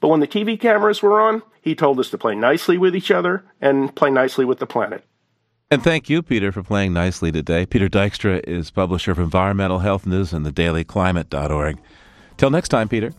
[0.00, 3.12] But when the TV cameras were on, he told us to play nicely with each
[3.12, 5.04] other and play nicely with the planet.
[5.70, 7.66] And thank you, Peter, for playing nicely today.
[7.66, 11.78] Peter Dykstra is publisher of Environmental Health News and thedailyclimate.org.
[12.38, 13.12] Till next time, Peter.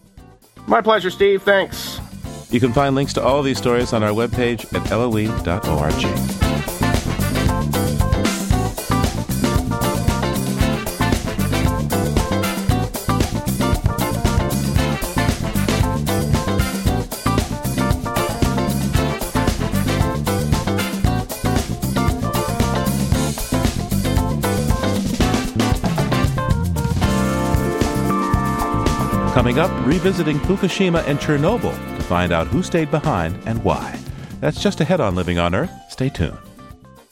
[0.67, 1.43] My pleasure, Steve.
[1.43, 1.99] Thanks.
[2.49, 6.48] You can find links to all these stories on our webpage at loe.org.
[29.39, 33.97] Coming up, revisiting Fukushima and Chernobyl to find out who stayed behind and why.
[34.41, 35.71] That's just ahead on Living on Earth.
[35.87, 36.37] Stay tuned.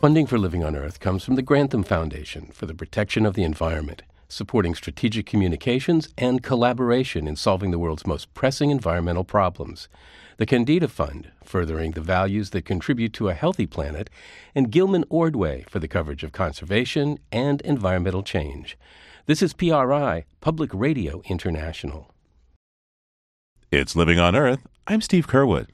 [0.02, 3.46] Funding for Living on Earth comes from the Grantham Foundation for the Protection of the
[3.46, 9.88] Environment, supporting strategic communications and collaboration in solving the world's most pressing environmental problems.
[10.36, 14.10] The Kendeda Fund, furthering the values that contribute to a healthy planet,
[14.54, 18.78] and Gilman Ordway for the coverage of conservation and environmental change.
[19.28, 22.14] This is PRI, Public Radio International.
[23.70, 24.66] It's Living on Earth.
[24.88, 25.68] I'm Steve Curwood.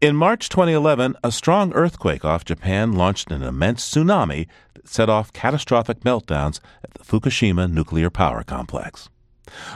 [0.00, 5.32] In March 2011, a strong earthquake off Japan launched an immense tsunami that set off
[5.32, 9.08] catastrophic meltdowns at the Fukushima nuclear power complex.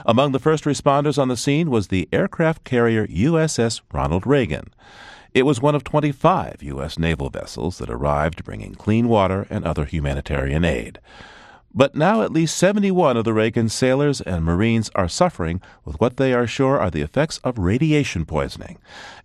[0.05, 4.73] Among the first responders on the scene was the aircraft carrier USS Ronald Reagan.
[5.33, 6.99] It was one of 25 U.S.
[6.99, 10.99] naval vessels that arrived bringing clean water and other humanitarian aid.
[11.75, 16.17] But now at least 71 of the Reagan sailors and Marines are suffering with what
[16.17, 18.77] they are sure are the effects of radiation poisoning.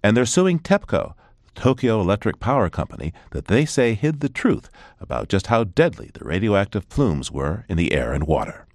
[0.03, 1.13] And they're suing TEPCO,
[1.45, 6.11] the Tokyo Electric Power Company, that they say hid the truth about just how deadly
[6.15, 8.67] the radioactive plumes were in the air and water.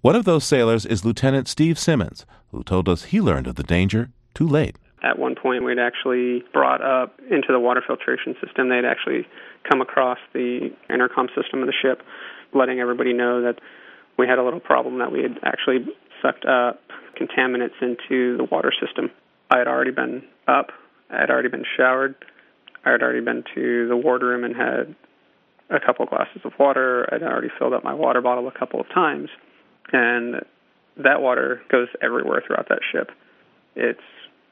[0.00, 3.62] One of those sailors is Lieutenant Steve Simmons, who told us he learned of the
[3.62, 4.76] danger too late.
[5.02, 9.26] At one point, we'd actually brought up into the water filtration system, they'd actually
[9.68, 12.02] come across the intercom system of the ship
[12.54, 13.60] letting everybody know that
[14.18, 15.86] we had a little problem that we had actually
[16.22, 16.80] sucked up
[17.20, 19.10] contaminants into the water system.
[19.50, 20.70] I had already been up,
[21.10, 22.14] I had already been showered,
[22.84, 24.94] I had already been to the wardroom and had
[25.70, 27.08] a couple glasses of water.
[27.12, 29.28] I'd already filled up my water bottle a couple of times,
[29.92, 30.42] and
[30.96, 33.10] that water goes everywhere throughout that ship.
[33.76, 34.00] It's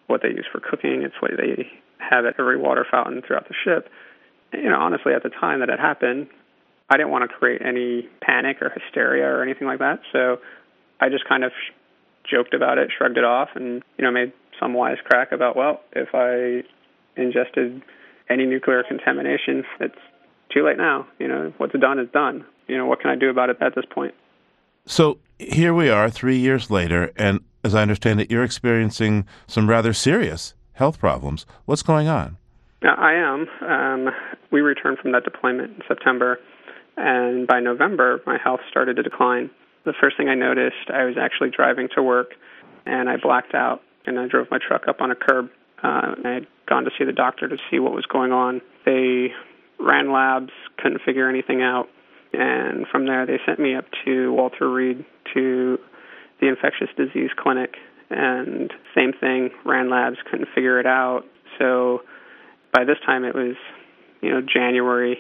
[0.06, 1.02] what they use for cooking.
[1.02, 3.90] It's what they have at every water fountain throughout the ship.
[4.52, 6.28] You know, honestly, at the time that it happened,
[6.90, 10.00] I didn't want to create any panic or hysteria or anything like that.
[10.12, 10.38] So
[11.00, 11.52] I just kind of
[12.28, 15.80] joked about it, shrugged it off, and you know made some wise crack about well,
[15.92, 16.62] if I
[17.20, 17.82] ingested
[18.30, 19.98] any nuclear contamination, it's
[20.52, 21.06] too late now.
[21.18, 22.44] You know what's done is done.
[22.66, 24.14] You know what can I do about it at this point?
[24.86, 29.68] So here we are, three years later, and as I understand it, you're experiencing some
[29.68, 31.44] rather serious health problems.
[31.66, 32.38] What's going on?
[32.82, 33.46] I am.
[33.68, 34.14] Um,
[34.50, 36.38] we returned from that deployment in September
[36.98, 39.50] and by November, my health started to decline.
[39.84, 42.32] The first thing I noticed, I was actually driving to work,
[42.84, 45.50] and I blacked out, and I drove my truck up on a curb.
[45.82, 48.60] Uh, I had gone to see the doctor to see what was going on.
[48.84, 49.28] They
[49.78, 51.88] ran labs, couldn't figure anything out,
[52.32, 55.78] and from there they sent me up to Walter Reed to
[56.40, 57.76] the infectious disease clinic,
[58.10, 61.22] and same thing, ran labs, couldn't figure it out.
[61.58, 62.02] So
[62.72, 63.54] by this time it was,
[64.20, 65.18] you know, January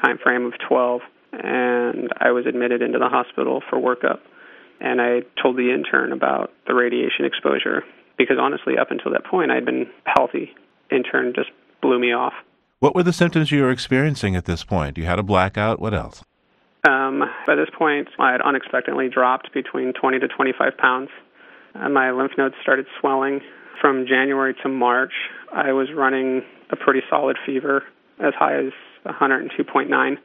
[0.00, 1.00] time frame of 12,
[1.32, 4.20] and I was admitted into the hospital for workup.
[4.80, 7.82] And I told the intern about the radiation exposure
[8.16, 10.54] because honestly, up until that point, I'd been healthy.
[10.90, 11.50] Intern just
[11.82, 12.32] blew me off.
[12.80, 14.98] What were the symptoms you were experiencing at this point?
[14.98, 15.80] You had a blackout.
[15.80, 16.22] What else?
[16.88, 21.10] Um, by this point, I had unexpectedly dropped between 20 to 25 pounds.
[21.74, 23.40] And my lymph nodes started swelling
[23.80, 25.12] from January to March,
[25.52, 27.84] I was running a pretty solid fever,
[28.18, 28.72] as high as
[29.04, 30.16] 102.9.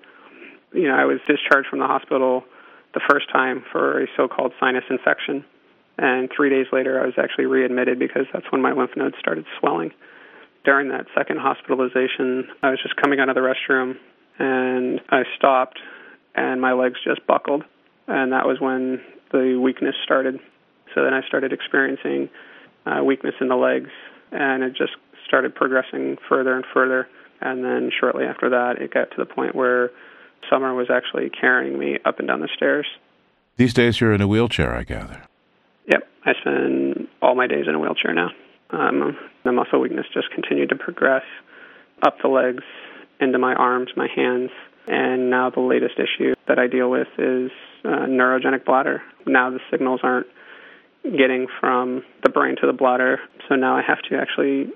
[0.73, 2.43] You know, I was discharged from the hospital
[2.93, 5.45] the first time for a so-called sinus infection,
[5.97, 9.45] and three days later, I was actually readmitted because that's when my lymph nodes started
[9.59, 9.91] swelling.
[10.65, 13.97] During that second hospitalization, I was just coming out of the restroom,
[14.39, 15.79] and I stopped,
[16.35, 17.63] and my legs just buckled,
[18.07, 19.01] and that was when
[19.31, 20.39] the weakness started.
[20.95, 22.29] So then I started experiencing
[22.85, 23.89] uh, weakness in the legs,
[24.31, 24.93] and it just
[25.27, 27.07] started progressing further and further.
[27.43, 29.91] And then shortly after that, it got to the point where
[30.49, 32.85] Summer was actually carrying me up and down the stairs.
[33.57, 35.21] These days, you're in a wheelchair, I gather.
[35.87, 38.29] Yep, I spend all my days in a wheelchair now.
[38.69, 41.23] Um, the muscle weakness just continued to progress
[42.01, 42.63] up the legs,
[43.19, 44.49] into my arms, my hands,
[44.87, 47.51] and now the latest issue that I deal with is
[47.85, 49.01] uh, neurogenic bladder.
[49.25, 50.27] Now the signals aren't
[51.03, 54.71] getting from the brain to the bladder, so now I have to actually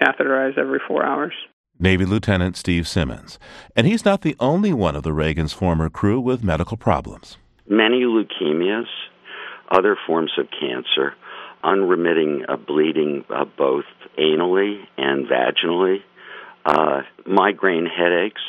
[0.00, 1.34] catheterize every four hours.
[1.82, 3.40] Navy Lieutenant Steve Simmons.
[3.74, 7.38] And he's not the only one of the Reagan's former crew with medical problems.
[7.68, 8.86] Many leukemias,
[9.68, 11.14] other forms of cancer,
[11.64, 13.84] unremitting uh, bleeding uh, both
[14.16, 16.02] anally and vaginally,
[16.64, 18.42] uh, migraine headaches,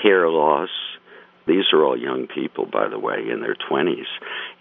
[0.00, 0.70] hair loss.
[1.48, 4.06] These are all young people, by the way, in their 20s,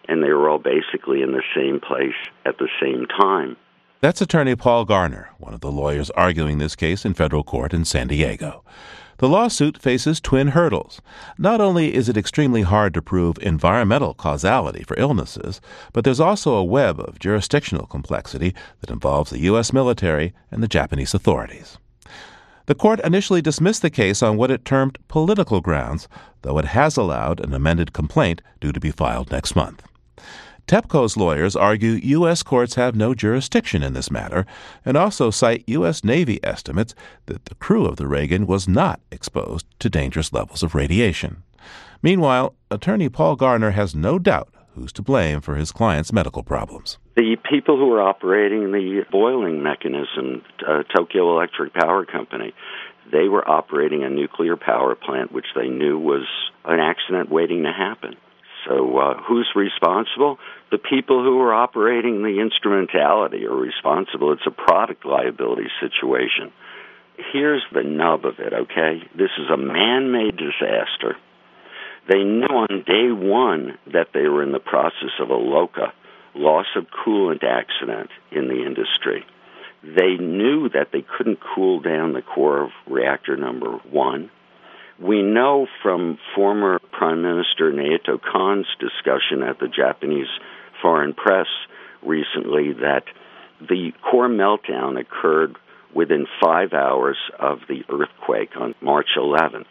[0.07, 3.57] and they were all basically in the same place at the same time.
[3.99, 7.83] That's attorney Paul Garner, one of the lawyers arguing this case in federal court in
[7.83, 8.63] San Diego.
[9.17, 11.01] The lawsuit faces twin hurdles.
[11.39, 15.59] Not only is it extremely hard to prove environmental causality for illnesses,
[15.93, 19.73] but there's also a web of jurisdictional complexity that involves the U.S.
[19.73, 21.79] military and the Japanese authorities.
[22.67, 26.07] The court initially dismissed the case on what it termed political grounds,
[26.43, 29.86] though it has allowed an amended complaint due to be filed next month.
[30.67, 32.43] TEPCO's lawyers argue U.S.
[32.43, 34.45] courts have no jurisdiction in this matter
[34.83, 36.03] and also cite U.S.
[36.03, 36.93] Navy estimates
[37.27, 41.43] that the crew of the Reagan was not exposed to dangerous levels of radiation.
[42.03, 46.97] Meanwhile, attorney Paul Garner has no doubt who's to blame for his client's medical problems.
[47.15, 52.53] The people who were operating the boiling mechanism, uh, Tokyo Electric Power Company,
[53.09, 56.27] they were operating a nuclear power plant which they knew was
[56.65, 58.17] an accident waiting to happen.
[58.67, 60.37] So, uh, who's responsible?
[60.71, 64.33] The people who are operating the instrumentality are responsible.
[64.33, 66.51] It's a product liability situation.
[67.31, 69.01] Here's the nub of it, okay?
[69.15, 71.15] This is a man made disaster.
[72.09, 75.93] They knew on day one that they were in the process of a LOCA,
[76.35, 79.25] loss of coolant accident in the industry.
[79.83, 84.29] They knew that they couldn't cool down the core of reactor number one.
[84.99, 90.27] We know from former Prime Minister Naoto Kan's discussion at the Japanese
[90.81, 91.47] foreign press
[92.01, 93.03] recently that
[93.61, 95.55] the core meltdown occurred
[95.93, 99.65] within five hours of the earthquake on March 11th.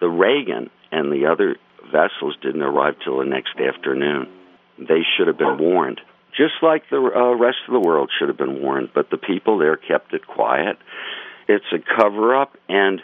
[0.00, 4.28] The Reagan and the other vessels didn't arrive till the next afternoon.
[4.78, 6.00] They should have been warned,
[6.36, 9.58] just like the uh, rest of the world should have been warned, but the people
[9.58, 10.76] there kept it quiet.
[11.48, 13.00] It's a cover up, and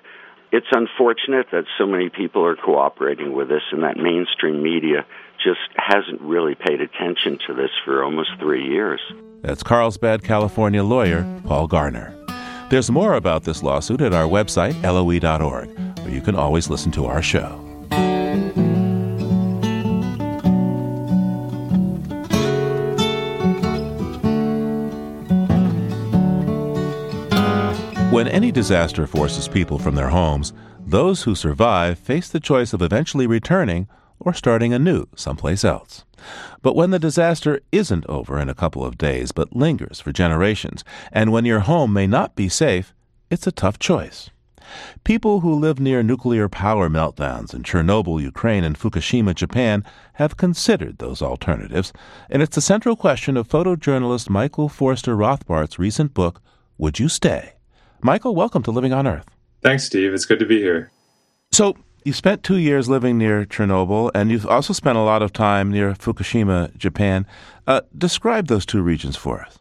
[0.52, 5.06] it's unfortunate that so many people are cooperating with this and that mainstream media
[5.42, 9.00] just hasn't really paid attention to this for almost three years.
[9.42, 12.14] That's Carlsbad, California lawyer Paul Garner.
[12.70, 17.06] There's more about this lawsuit at our website, loe.org, where you can always listen to
[17.06, 17.67] our show.
[28.18, 30.52] When any disaster forces people from their homes,
[30.84, 33.86] those who survive face the choice of eventually returning
[34.18, 36.04] or starting anew someplace else.
[36.60, 40.82] But when the disaster isn't over in a couple of days but lingers for generations,
[41.12, 42.92] and when your home may not be safe,
[43.30, 44.30] it's a tough choice.
[45.04, 50.98] People who live near nuclear power meltdowns in Chernobyl, Ukraine, and Fukushima, Japan, have considered
[50.98, 51.92] those alternatives,
[52.28, 56.42] and it's the central question of photojournalist Michael Forster Rothbart's recent book,
[56.78, 57.52] Would You Stay?
[58.00, 59.26] Michael, welcome to Living on Earth.
[59.62, 60.14] Thanks, Steve.
[60.14, 60.90] It's good to be here.
[61.50, 65.32] So, you spent two years living near Chernobyl, and you've also spent a lot of
[65.32, 67.26] time near Fukushima, Japan.
[67.66, 69.58] Uh, describe those two regions for us.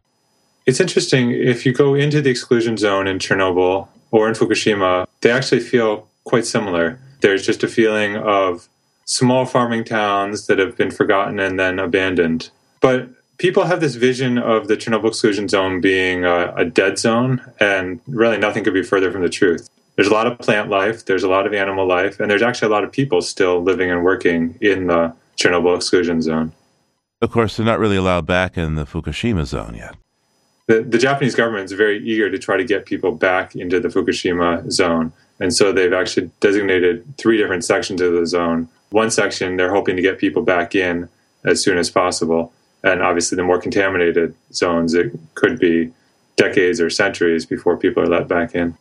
[0.67, 1.31] It's interesting.
[1.31, 6.07] If you go into the exclusion zone in Chernobyl or in Fukushima, they actually feel
[6.25, 6.99] quite similar.
[7.21, 8.69] There's just a feeling of
[9.05, 12.51] small farming towns that have been forgotten and then abandoned.
[12.81, 17.41] But people have this vision of the Chernobyl exclusion zone being a, a, dead zone,
[17.59, 19.69] and really nothing could be further from the truth.
[19.95, 22.67] There's a lot of plant life, there's a lot of animal life, and there's actually
[22.67, 26.51] a lot of people still living and working in the Chernobyl exclusion zone.
[27.21, 29.95] Of course, they're not really allowed back in the Fukushima zone yet.
[30.67, 33.87] the, the Japanese government is very eager to try to get people back into the
[33.87, 35.11] Fukushima zone.
[35.39, 38.67] And so they've actually designated three different sections of the zone.
[38.89, 41.09] One section, they're hoping to get people back in
[41.43, 42.53] as soon as possible.
[42.83, 45.91] And obviously, the more contaminated zones, it could be
[46.35, 48.77] decades or centuries before people are let back in.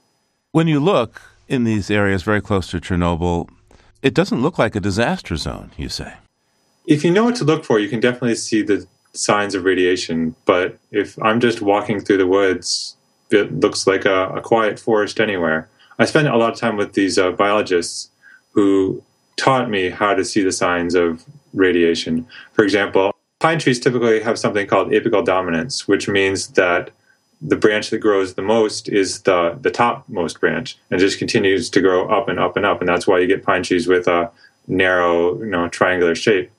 [0.52, 3.48] When you look in these areas very close to Chernobyl,
[4.02, 6.14] it doesn't look like a disaster zone, you say.
[6.86, 10.36] If you know what to look for, you can definitely see the signs of radiation.
[10.44, 12.96] But if I'm just walking through the woods,
[13.30, 15.68] it looks like a, a quiet forest anywhere.
[15.98, 18.10] I spent a lot of time with these uh, biologists
[18.52, 19.02] who
[19.36, 21.24] taught me how to see the signs of
[21.54, 22.26] radiation.
[22.52, 23.15] For example,
[23.46, 26.90] pine trees typically have something called apical dominance, which means that
[27.40, 31.80] the branch that grows the most is the the topmost branch and just continues to
[31.80, 32.80] grow up and up and up.
[32.80, 34.32] And that's why you get pine trees with a
[34.66, 36.50] narrow you know triangular shape.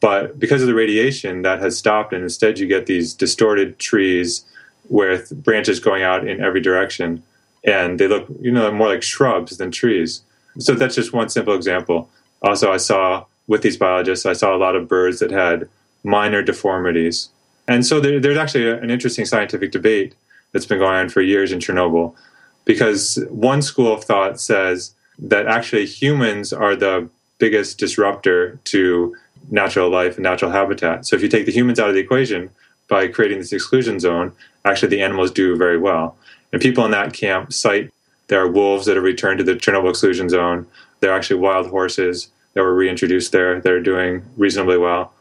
[0.00, 4.44] But because of the radiation that has stopped and instead you get these distorted trees
[4.88, 7.22] with branches going out in every direction
[7.62, 10.22] and they look you know more like shrubs than trees.
[10.58, 12.08] So that's just one simple example.
[12.42, 15.68] Also i saw with these biologists i saw a lot of birds that had
[16.02, 17.30] minor deformities
[17.70, 20.16] and so there, there's actually an interesting scientific debate
[20.50, 22.16] that's been going on for years in Chernobyl,
[22.64, 29.16] because one school of thought says that actually humans are the biggest disruptor to
[29.52, 31.06] natural life and natural habitat.
[31.06, 32.50] So if you take the humans out of the equation
[32.88, 34.32] by creating this exclusion zone,
[34.64, 36.16] actually the animals do very well.
[36.52, 37.92] And people in that camp cite
[38.26, 40.66] there are wolves that have returned to the Chernobyl exclusion zone.
[41.00, 45.12] There are actually wild horses that were reintroduced there that are doing reasonably well.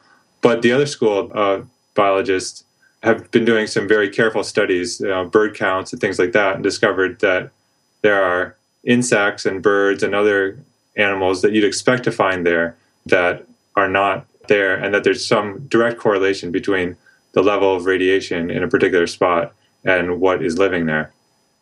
[0.41, 2.63] But the other school of biologists
[3.03, 6.55] have been doing some very careful studies, you know, bird counts and things like that,
[6.55, 7.51] and discovered that
[8.01, 10.57] there are insects and birds and other
[10.97, 12.75] animals that you'd expect to find there
[13.05, 16.97] that are not there, and that there's some direct correlation between
[17.33, 19.53] the level of radiation in a particular spot
[19.85, 21.11] and what is living there.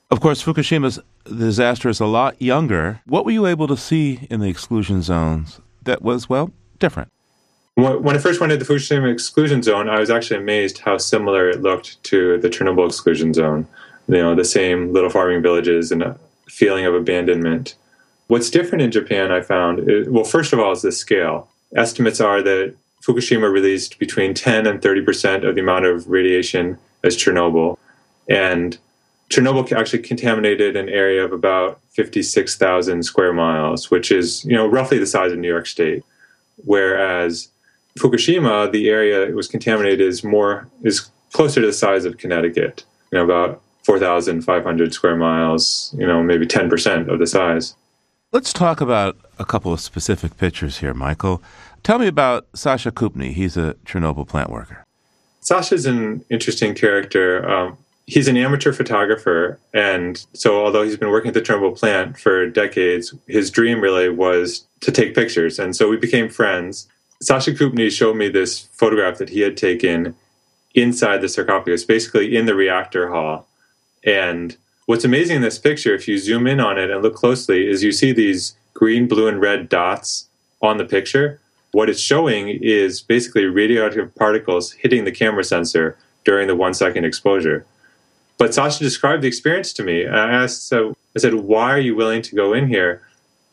[0.10, 3.02] Of course, Fukushima's disaster is a lot younger.
[3.06, 7.12] What were you able to see in the exclusion zones that was, well, different?
[7.78, 11.48] When I first went to the Fukushima exclusion zone, I was actually amazed how similar
[11.48, 13.68] it looked to the Chernobyl exclusion zone.
[14.08, 16.18] You know, the same little farming villages and a
[16.50, 17.76] feeling of abandonment.
[18.30, 21.50] What's different in Japan, I found, is, well, first of all, is the scale.
[21.76, 22.74] Estimates are that
[23.04, 27.78] Fukushima released between 10 and 30 percent of the amount of radiation as Chernobyl.
[28.28, 28.76] And
[29.30, 34.98] Chernobyl actually contaminated an area of about 56,000 square miles, which is, you know, roughly
[34.98, 36.04] the size of New York State.
[36.66, 37.50] Whereas
[37.98, 42.84] Fukushima, the area it was contaminated is more is closer to the size of Connecticut.
[43.12, 45.94] You know, about four thousand five hundred square miles.
[45.98, 47.76] You know, maybe ten percent of the size.
[48.32, 51.42] Let's talk about a couple of specific pictures here, Michael.
[51.84, 53.32] Tell me about Sasha Kupny.
[53.32, 54.84] He's a Chernobyl plant worker.
[55.40, 57.50] Sasha's an interesting character.
[57.50, 62.20] Um, he's an amateur photographer, and so although he's been working at the Chernobyl plant
[62.20, 66.88] for decades, his dream really was to take pictures, and so we became friends.
[67.22, 70.16] Sasha Kupny showed me this photograph that he had taken
[70.76, 73.48] inside the sarcophagus, basically in the reactor hall.
[74.06, 74.56] And
[74.86, 77.84] what's amazing in this picture, if you zoom in on it and look closely, is
[77.84, 80.28] you see these green, blue, and red dots
[80.62, 81.40] on the picture.
[81.72, 87.06] What it's showing is basically radioactive particles hitting the camera sensor during the one second
[87.06, 87.66] exposure.
[88.38, 90.04] But Sasha described the experience to me.
[90.04, 93.02] And I asked, so I said, why are you willing to go in here?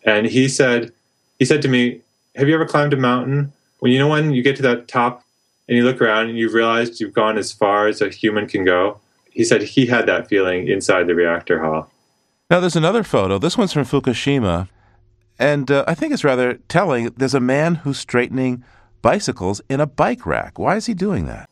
[0.05, 0.93] And he said,
[1.39, 2.03] he said to me,
[2.35, 3.53] have you ever climbed a mountain?
[3.79, 5.23] When you know when you get to that top
[5.69, 8.65] and you look around and you've realized you've gone as far as a human can
[8.65, 9.01] go?
[9.31, 11.91] He said he had that feeling inside the reactor hall.
[12.51, 13.39] Now, there's another photo.
[13.39, 14.69] This one's from Fukushima.
[15.39, 17.11] And uh, I think it's rather telling.
[17.17, 18.63] There's a man who's straightening
[19.03, 20.59] bicycles in a bike rack.
[20.59, 21.49] Why is he doing that?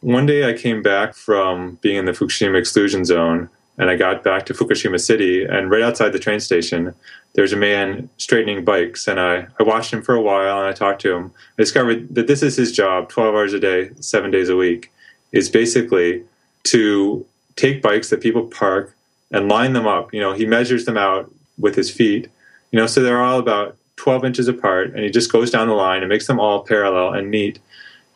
[0.00, 3.48] One day I came back from being in the Fukushima exclusion zone
[3.82, 5.44] and I got back to Fukushima City.
[5.44, 6.94] And right outside the train station,
[7.32, 9.08] there's a man straightening bikes.
[9.08, 11.32] And I, I watched him for a while and I talked to him.
[11.58, 14.92] I discovered that this is his job 12 hours a day, seven days a week,
[15.32, 16.22] is basically
[16.62, 17.26] to
[17.56, 18.96] take bikes that people park
[19.32, 20.14] and line them up.
[20.14, 22.28] You know, he measures them out with his feet,
[22.70, 24.94] you know, so they're all about 12 inches apart.
[24.94, 27.58] And he just goes down the line and makes them all parallel and neat.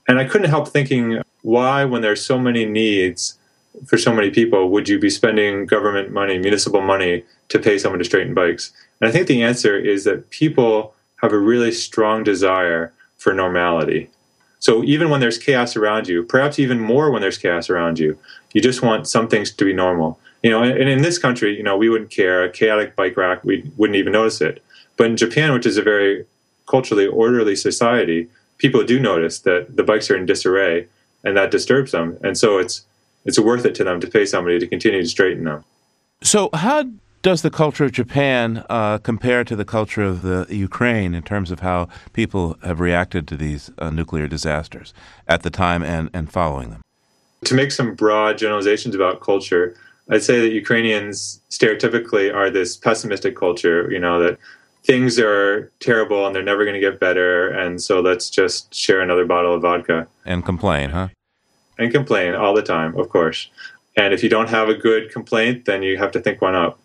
[0.07, 3.37] And I couldn't help thinking, why, when there's so many needs,
[3.85, 7.99] for so many people would you be spending government money, municipal money, to pay someone
[7.99, 8.73] to straighten bikes?
[9.01, 14.11] And I think the answer is that people have a really strong desire for normality.
[14.59, 18.19] So even when there's chaos around you, perhaps even more when there's chaos around you,
[18.53, 20.19] you just want some things to be normal.
[20.43, 22.45] You know, and in this country, you know, we wouldn't care.
[22.45, 24.63] A chaotic bike rack, we wouldn't even notice it.
[24.97, 26.25] But in Japan, which is a very
[26.67, 30.87] culturally orderly society, people do notice that the bikes are in disarray,
[31.25, 32.19] and that disturbs them.
[32.23, 32.85] And so it's
[33.27, 35.65] it's worth it to them to pay somebody to continue to straighten them.
[36.23, 36.85] So, how
[37.23, 41.51] does the culture of Japan uh, compare to the culture of the Ukraine in terms
[41.51, 44.95] of how people have reacted to these uh, nuclear disasters
[45.27, 46.83] at the time and, and following them?
[47.45, 49.75] To make some broad generalizations about culture,
[50.09, 54.39] I'd say that Ukrainians stereotypically are this pessimistic culture, you know, that
[54.85, 59.01] things are terrible and they're never going to get better, and so let's just share
[59.01, 60.07] another bottle of vodka.
[60.25, 61.09] And complain, huh?
[61.79, 63.51] And complain all the time, of course.
[63.97, 66.79] And if you don't have a good complaint, then you have to think one up.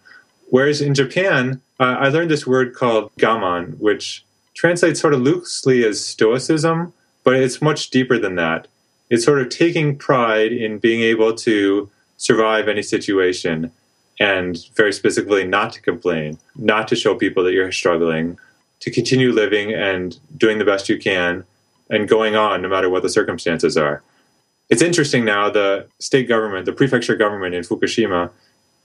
[0.50, 5.86] Whereas in Japan, uh, I learned this word called gaman, which translates sort of loosely
[5.86, 8.68] as stoicism, but it's much deeper than that.
[9.10, 13.72] It's sort of taking pride in being able to survive any situation
[14.20, 18.38] and very specifically not to complain, not to show people that you're struggling,
[18.82, 21.44] to continue living and doing the best you can
[21.90, 24.04] and going on no matter what the circumstances are.
[24.72, 28.32] It's interesting now, the state government, the prefecture government in Fukushima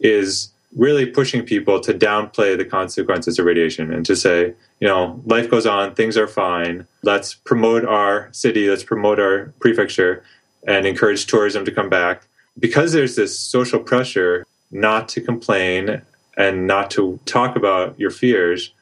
[0.00, 5.22] is really pushing people to downplay the consequences of radiation and to say, you know,
[5.26, 6.88] life goes on, things are fine.
[7.04, 10.24] Let's promote our city, let's promote our prefecture
[10.66, 12.26] and encourage tourism to come back.
[12.58, 16.02] Because there's this social pressure not to complain
[16.36, 18.72] and not to talk about your fears,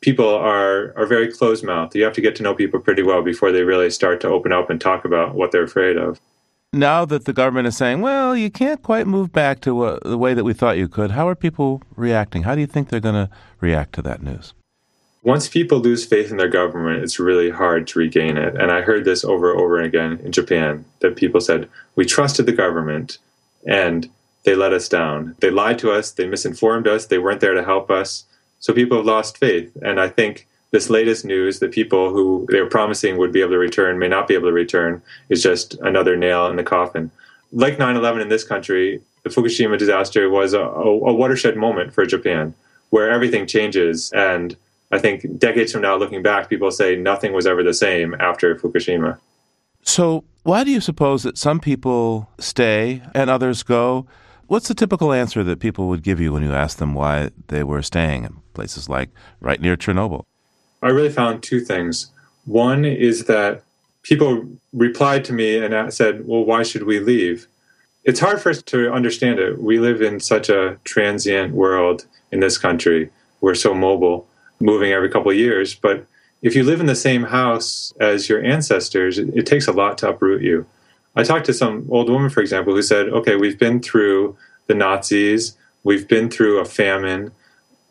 [0.00, 1.94] people are are very closed mouthed.
[1.94, 4.52] You have to get to know people pretty well before they really start to open
[4.52, 6.18] up and talk about what they're afraid of
[6.72, 10.18] now that the government is saying, well, you can't quite move back to uh, the
[10.18, 12.44] way that we thought you could, how are people reacting?
[12.44, 14.54] How do you think they're going to react to that news?
[15.22, 18.54] Once people lose faith in their government, it's really hard to regain it.
[18.54, 22.46] And I heard this over and over again in Japan that people said, we trusted
[22.46, 23.18] the government
[23.66, 24.08] and
[24.44, 25.36] they let us down.
[25.40, 28.24] They lied to us, they misinformed us, they weren't there to help us.
[28.60, 29.76] So people have lost faith.
[29.82, 33.50] And I think this latest news that people who they were promising would be able
[33.50, 37.10] to return may not be able to return is just another nail in the coffin.
[37.52, 42.06] Like 9 11 in this country, the Fukushima disaster was a, a, watershed moment for
[42.06, 42.54] Japan
[42.90, 44.10] where everything changes.
[44.12, 44.56] And
[44.92, 48.54] I think decades from now, looking back, people say nothing was ever the same after
[48.54, 49.18] Fukushima.
[49.82, 54.06] So, why do you suppose that some people stay and others go?
[54.46, 57.62] What's the typical answer that people would give you when you ask them why they
[57.62, 59.10] were staying in places like
[59.40, 60.24] right near Chernobyl?
[60.82, 62.10] I really found two things.
[62.46, 63.62] One is that
[64.02, 67.46] people replied to me and said, Well, why should we leave?
[68.04, 69.60] It's hard for us to understand it.
[69.60, 73.10] We live in such a transient world in this country.
[73.42, 74.26] We're so mobile,
[74.58, 75.74] moving every couple of years.
[75.74, 76.06] But
[76.40, 79.98] if you live in the same house as your ancestors, it, it takes a lot
[79.98, 80.66] to uproot you.
[81.14, 84.74] I talked to some old woman, for example, who said, Okay, we've been through the
[84.74, 87.32] Nazis, we've been through a famine,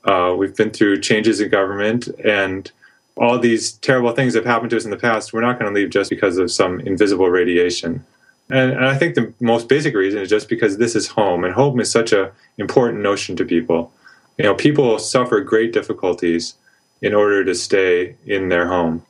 [0.05, 2.71] uh, we've been through changes in government, and
[3.20, 5.80] all these terrible things have happened to us in the past, we're not going to
[5.80, 8.03] leave just because of some invisible radiation.
[8.49, 11.53] And, and, I think the most basic reason is just because this is home, and
[11.53, 13.91] home is such an important notion to people.
[14.38, 16.55] You know, people suffer great difficulties
[17.01, 19.05] in order to stay in their home.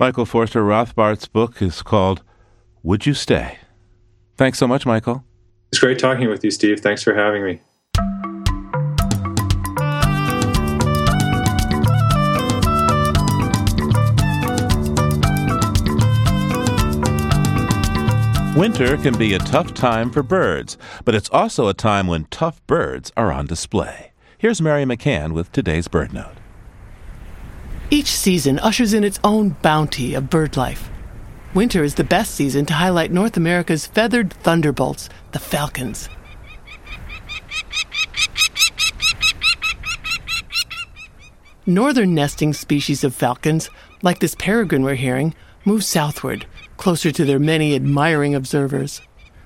[0.00, 2.22] Michael Forster Rothbart's book is called
[2.82, 3.58] Would You Stay?
[4.36, 5.24] Thanks so much, Michael.
[5.70, 6.80] It's great talking with you, Steve.
[6.80, 7.60] Thanks for having me.
[18.54, 20.76] Winter can be a tough time for birds,
[21.06, 24.12] but it's also a time when tough birds are on display.
[24.36, 26.34] Here's Mary McCann with today's Bird Note.
[27.88, 30.90] Each season ushers in its own bounty of bird life.
[31.54, 36.10] Winter is the best season to highlight North America's feathered thunderbolts, the falcons.
[41.64, 43.70] Northern nesting species of falcons,
[44.02, 45.34] like this peregrine we're hearing,
[45.64, 46.44] move southward,
[46.82, 49.00] closer to their many admiring observers.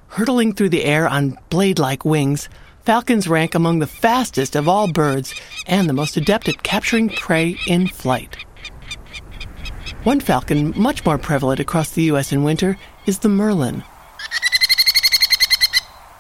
[0.09, 2.49] Hurtling through the air on blade like wings,
[2.87, 5.35] falcons rank among the fastest of all birds
[5.67, 8.39] and the most adept at capturing prey in flight.
[10.05, 12.33] One falcon, much more prevalent across the U.S.
[12.33, 13.85] in winter, is the merlin.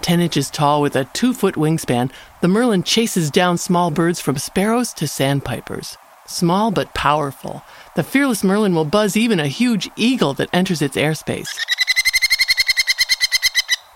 [0.02, 2.12] Ten inches tall with a two foot wingspan,
[2.42, 5.96] the merlin chases down small birds from sparrows to sandpipers.
[6.26, 7.62] Small but powerful,
[7.96, 11.48] the fearless merlin will buzz even a huge eagle that enters its airspace.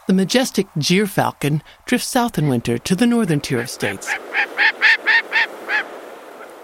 [0.07, 4.11] The majestic gyrfalcon drifts south in winter to the northern tier of states.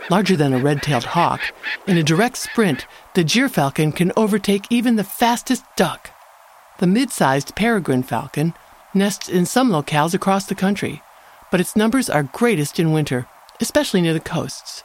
[0.09, 1.43] Larger than a red tailed hawk,
[1.87, 6.11] in a direct sprint, the gyrfalcon can overtake even the fastest duck.
[6.79, 8.55] The mid sized peregrine falcon
[8.95, 11.03] nests in some locales across the country,
[11.51, 13.27] but its numbers are greatest in winter,
[13.61, 14.83] especially near the coasts.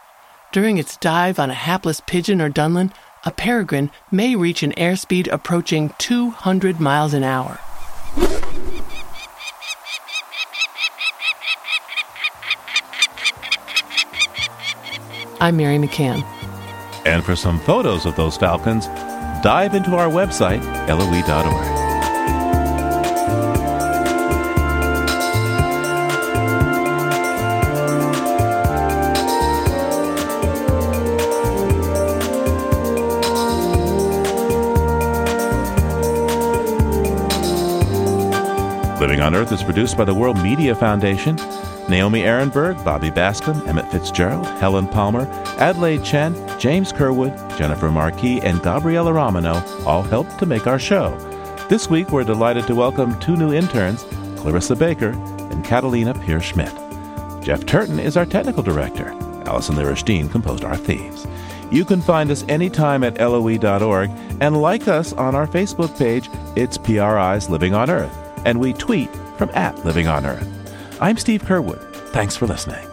[0.52, 2.92] During its dive on a hapless pigeon or dunlin,
[3.24, 7.60] a peregrine may reach an airspeed approaching 200 miles an hour.
[15.40, 16.22] I'm Mary McCann.
[17.06, 18.88] And for some photos of those falcons,
[19.44, 21.81] dive into our website, loe.org.
[39.32, 41.38] on Earth is produced by the World Media Foundation.
[41.88, 45.26] Naomi Arenberg, Bobby Bascomb, Emmett Fitzgerald, Helen Palmer,
[45.58, 51.18] Adelaide Chen, James Curwood, Jennifer Marquis, and Gabriella Romano all helped to make our show.
[51.70, 54.04] This week, we're delighted to welcome two new interns,
[54.36, 55.12] Clarissa Baker
[55.50, 56.74] and Catalina Pierce Schmidt.
[57.42, 59.12] Jeff Turton is our technical director.
[59.46, 61.26] Allison Lirish composed our themes.
[61.72, 64.12] You can find us anytime at loe.org
[64.42, 66.30] and like us on our Facebook page.
[66.58, 69.10] It's PRI's Living on Earth and we tweet
[69.42, 70.48] from at Living on Earth.
[71.02, 71.82] I'm Steve Curwood.
[72.10, 72.88] Thanks for listening.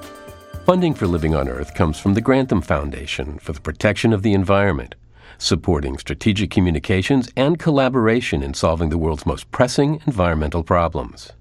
[0.64, 4.32] Funding for Living on Earth comes from the Grantham Foundation for the Protection of the
[4.32, 4.94] Environment,
[5.36, 11.34] supporting strategic communications and collaboration in solving the world's most pressing environmental problems.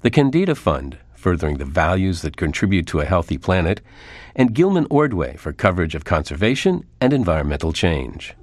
[0.00, 3.82] The Kendeda Fund, furthering the values that contribute to a healthy planet,
[4.34, 8.34] and Gilman Ordway for coverage of conservation and environmental change.